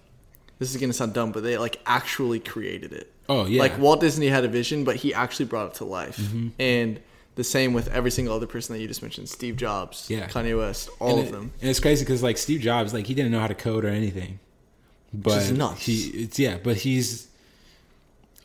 this 0.60 0.70
is 0.74 0.82
gonna 0.82 0.94
sound 0.94 1.14
dumb, 1.14 1.32
but 1.32 1.44
they 1.44 1.58
like 1.58 1.80
actually 1.86 2.40
created 2.40 2.92
it. 2.94 3.12
Oh 3.30 3.46
yeah, 3.46 3.60
Like 3.62 3.78
Walt 3.80 4.00
Disney 4.02 4.28
had 4.28 4.44
a 4.46 4.48
vision, 4.48 4.84
but 4.84 4.96
he 4.98 5.14
actually 5.14 5.46
brought 5.46 5.68
it 5.68 5.74
to 5.76 5.86
life. 5.86 6.18
Mm-hmm. 6.18 6.48
And 6.60 7.00
the 7.36 7.44
same 7.44 7.74
with 7.74 7.88
every 7.94 8.12
single 8.12 8.34
other 8.34 8.48
person 8.48 8.74
that 8.76 8.82
you 8.82 8.88
just 8.88 9.02
mentioned: 9.02 9.28
Steve 9.30 9.56
Jobs, 9.58 10.10
Yeah. 10.10 10.28
Kanye 10.28 10.58
West, 10.58 10.90
all 11.00 11.12
and 11.12 11.20
of 11.20 11.26
it- 11.28 11.32
them. 11.32 11.52
And 11.62 11.70
it's 11.70 11.80
crazy 11.80 12.06
because 12.06 12.24
like 12.24 12.38
Steve 12.38 12.62
Jobs, 12.62 12.94
like 12.94 13.06
he 13.08 13.14
didn't 13.14 13.32
know 13.32 13.40
how 13.40 13.48
to 13.48 13.56
code 13.56 13.84
or 13.86 13.90
anything. 13.90 14.40
But 15.14 15.44
is 15.44 15.52
nuts. 15.52 15.86
he, 15.86 15.96
it's 16.24 16.38
yeah, 16.40 16.58
but 16.62 16.78
he's. 16.78 17.28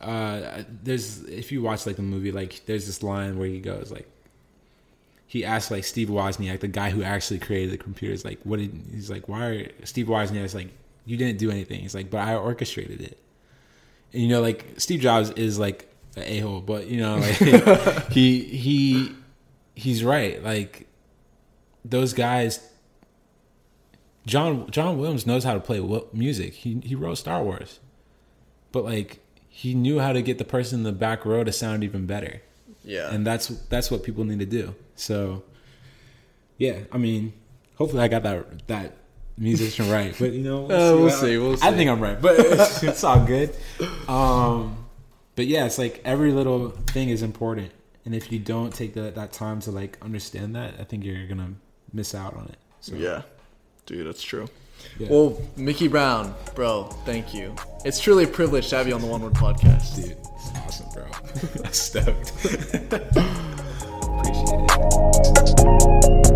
Uh, 0.01 0.62
there's 0.83 1.23
if 1.25 1.53
you 1.53 1.61
watch 1.61 1.85
like 1.87 1.97
the 1.97 2.03
movie, 2.03 2.33
like 2.33 2.62
there's 2.66 2.87
this 2.87 3.03
line 3.03 3.38
where 3.38 3.49
he 3.49 3.61
goes 3.61 3.90
like, 3.90 4.09
he 5.27 5.45
asked 5.45 5.71
like 5.71 5.85
Steve 5.85 6.09
Wozniak, 6.09 6.61
the 6.61 6.69
guy 6.69 6.90
who 6.90 7.03
actually 7.03 7.38
created 7.38 7.71
the 7.73 7.77
computers, 7.77 8.25
like 8.25 8.38
what 8.45 8.59
did 8.61 8.73
he's 8.93 9.11
like? 9.11 9.29
Why 9.29 9.47
are 9.47 9.66
Steve 9.85 10.07
Wozniak's 10.07 10.55
like 10.55 10.69
you 11.05 11.16
didn't 11.16 11.38
do 11.38 11.51
anything? 11.51 11.81
He's 11.81 11.95
like, 11.95 12.11
but 12.11 12.19
I 12.27 12.35
orchestrated 12.35 13.01
it. 13.03 13.19
And 14.12 14.23
you 14.23 14.29
know, 14.29 14.40
like 14.40 14.75
Steve 14.79 15.01
Jobs 15.01 15.31
is 15.31 15.59
like 15.59 15.88
an 16.16 16.25
a 16.25 16.38
hole, 16.40 16.61
but 16.61 16.87
you 16.87 17.01
know, 17.01 17.16
like 17.16 17.37
he 18.12 18.40
he 18.42 19.12
he's 19.75 20.05
right. 20.05 20.42
Like 20.42 20.87
those 21.85 22.12
guys 22.12 22.61
John 24.27 24.70
John 24.70 24.99
Williams 24.99 25.27
knows 25.27 25.44
how 25.44 25.55
to 25.55 25.61
play 25.61 25.81
music. 26.12 26.55
He 26.55 26.81
he 26.85 26.94
wrote 26.94 27.16
Star 27.16 27.42
Wars, 27.42 27.81
but 28.73 28.85
like 28.85 29.20
he 29.49 29.75
knew 29.75 29.99
how 29.99 30.12
to 30.12 30.23
get 30.23 30.38
the 30.38 30.44
person 30.44 30.81
in 30.81 30.85
the 30.85 30.92
back 30.92 31.25
row 31.25 31.42
to 31.42 31.53
sound 31.53 31.83
even 31.83 32.07
better, 32.07 32.42
Yeah, 32.85 33.12
and 33.12 33.27
that's 33.27 33.49
that's 33.49 33.90
what 33.90 34.03
people 34.03 34.25
need 34.25 34.38
to 34.38 34.46
do. 34.46 34.75
So, 34.94 35.42
yeah, 36.59 36.81
I 36.92 36.99
mean, 36.99 37.33
hopefully 37.77 38.03
I 38.03 38.09
got 38.09 38.23
that 38.23 38.66
that 38.68 38.96
musician 39.40 39.90
right, 39.90 40.14
but 40.18 40.33
you 40.33 40.42
know, 40.42 40.64
Uh, 40.66 40.94
we'll 40.96 41.11
see, 41.11 41.37
we'll 41.38 41.57
see. 41.57 41.66
I 41.66 41.72
think 41.72 41.90
I'm 41.90 41.98
right, 42.00 42.20
but 42.20 42.38
it's, 42.38 42.83
it's 42.90 43.03
all 43.03 43.24
good. 43.24 43.55
Um, 44.07 44.76
but 45.35 45.46
yeah, 45.46 45.64
it's 45.66 45.79
like 45.79 46.00
every 46.05 46.31
little 46.33 46.70
thing 46.92 47.09
is 47.09 47.22
important, 47.22 47.72
and 48.05 48.14
if 48.14 48.31
you 48.31 48.38
don't 48.38 48.72
take 48.74 48.94
the, 48.94 49.11
that 49.11 49.33
time 49.33 49.61
to 49.61 49.70
like 49.70 49.96
understand 50.03 50.55
that, 50.57 50.74
I 50.79 50.85
think 50.85 51.05
you're 51.05 51.26
gonna 51.26 51.55
miss 51.92 52.14
out 52.14 52.35
on 52.37 52.44
it. 52.46 52.59
So, 52.81 52.94
yeah, 52.94 53.22
dude, 53.87 54.07
that's 54.07 54.22
true. 54.22 54.46
yeah. 54.98 55.09
Well, 55.11 55.40
Mickey 55.57 55.88
Brown, 55.88 56.35
bro, 56.55 56.85
thank 57.05 57.33
you. 57.35 57.55
It's 57.85 57.98
truly 58.00 58.24
a 58.24 58.29
privilege 58.29 58.68
to 58.70 58.76
have 58.76 58.87
you 58.88 58.94
on 58.94 59.00
the 59.00 59.07
One 59.07 59.22
Word 59.22 59.35
Podcast. 59.35 59.96
Dude, 59.96 60.16
it's 60.16 60.50
awesome, 60.59 60.87
bro. 60.92 61.05
I'm 61.64 61.72
stoked. 61.72 62.33
Appreciate 64.20 64.61
it. 66.24 66.30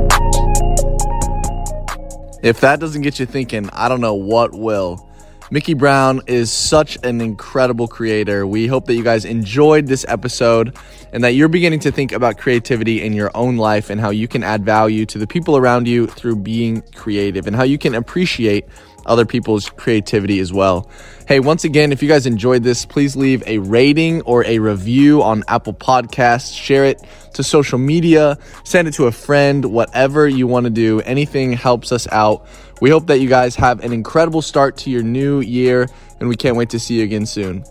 If 2.45 2.61
that 2.61 2.79
doesn't 2.79 3.01
get 3.01 3.19
you 3.19 3.25
thinking, 3.25 3.71
I 3.73 3.89
don't 3.89 4.03
know 4.03 4.13
what 4.13 4.53
will. 4.53 5.09
Mickey 5.51 5.73
Brown 5.73 6.21
is 6.27 6.53
such 6.53 6.99
an 7.03 7.23
incredible 7.23 7.89
creator. 7.89 8.47
We 8.47 8.67
hope 8.67 8.85
that 8.85 8.95
you 8.97 9.03
guys 9.03 9.25
enjoyed 9.25 9.87
this 9.87 10.05
episode 10.09 10.77
and 11.15 11.25
that 11.25 11.31
you're 11.31 11.49
beginning 11.49 11.81
to 11.81 11.91
think 11.91 12.13
about 12.13 12.37
creativity 12.37 13.03
in 13.03 13.15
your 13.15 13.31
own 13.35 13.57
life 13.57 13.89
and 13.89 13.99
how 13.99 14.11
you 14.11 14.29
can 14.29 14.43
add 14.43 14.63
value 14.63 15.07
to 15.07 15.19
the 15.19 15.27
people 15.27 15.57
around 15.57 15.89
you 15.89 16.07
through 16.07 16.37
being 16.37 16.83
creative 16.95 17.47
and 17.47 17.57
how 17.57 17.63
you 17.63 17.79
can 17.79 17.95
appreciate 17.95 18.67
other 19.07 19.25
people's 19.25 19.69
creativity 19.69 20.39
as 20.41 20.53
well. 20.53 20.89
Hey, 21.27 21.41
once 21.41 21.65
again, 21.65 21.93
if 21.93 22.03
you 22.03 22.09
guys 22.09 22.27
enjoyed 22.27 22.63
this, 22.63 22.85
please 22.85 23.17
leave 23.17 23.43
a 23.47 23.59
rating 23.59 24.23
or 24.23 24.45
a 24.45 24.59
review 24.59 25.23
on 25.23 25.43
Apple 25.49 25.75
Podcasts. 25.75 26.57
Share 26.57 26.85
it 26.85 27.03
to 27.35 27.43
social 27.43 27.79
media, 27.79 28.39
send 28.65 28.89
it 28.89 28.95
to 28.95 29.07
a 29.07 29.13
friend, 29.13 29.65
whatever 29.67 30.29
you 30.29 30.47
want 30.47 30.65
to 30.65 30.71
do. 30.71 31.01
Anything 31.01 31.53
helps 31.53 31.93
us 31.93 32.07
out. 32.13 32.47
We 32.81 32.91
hope 32.91 33.07
that 33.07 33.21
you 33.21 33.29
guys 33.29 33.57
have 33.57 33.81
an 33.81 33.93
incredible 33.93 34.43
start 34.43 34.77
to 34.79 34.91
your 34.91 35.03
new 35.03 35.41
year, 35.41 35.89
and 36.21 36.29
we 36.29 36.37
can't 36.37 36.57
wait 36.57 36.71
to 36.71 36.79
see 36.79 36.99
you 36.99 37.05
again 37.05 37.27
soon. 37.27 37.65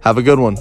Have 0.00 0.18
a 0.18 0.22
good 0.22 0.38
one. 0.38 0.56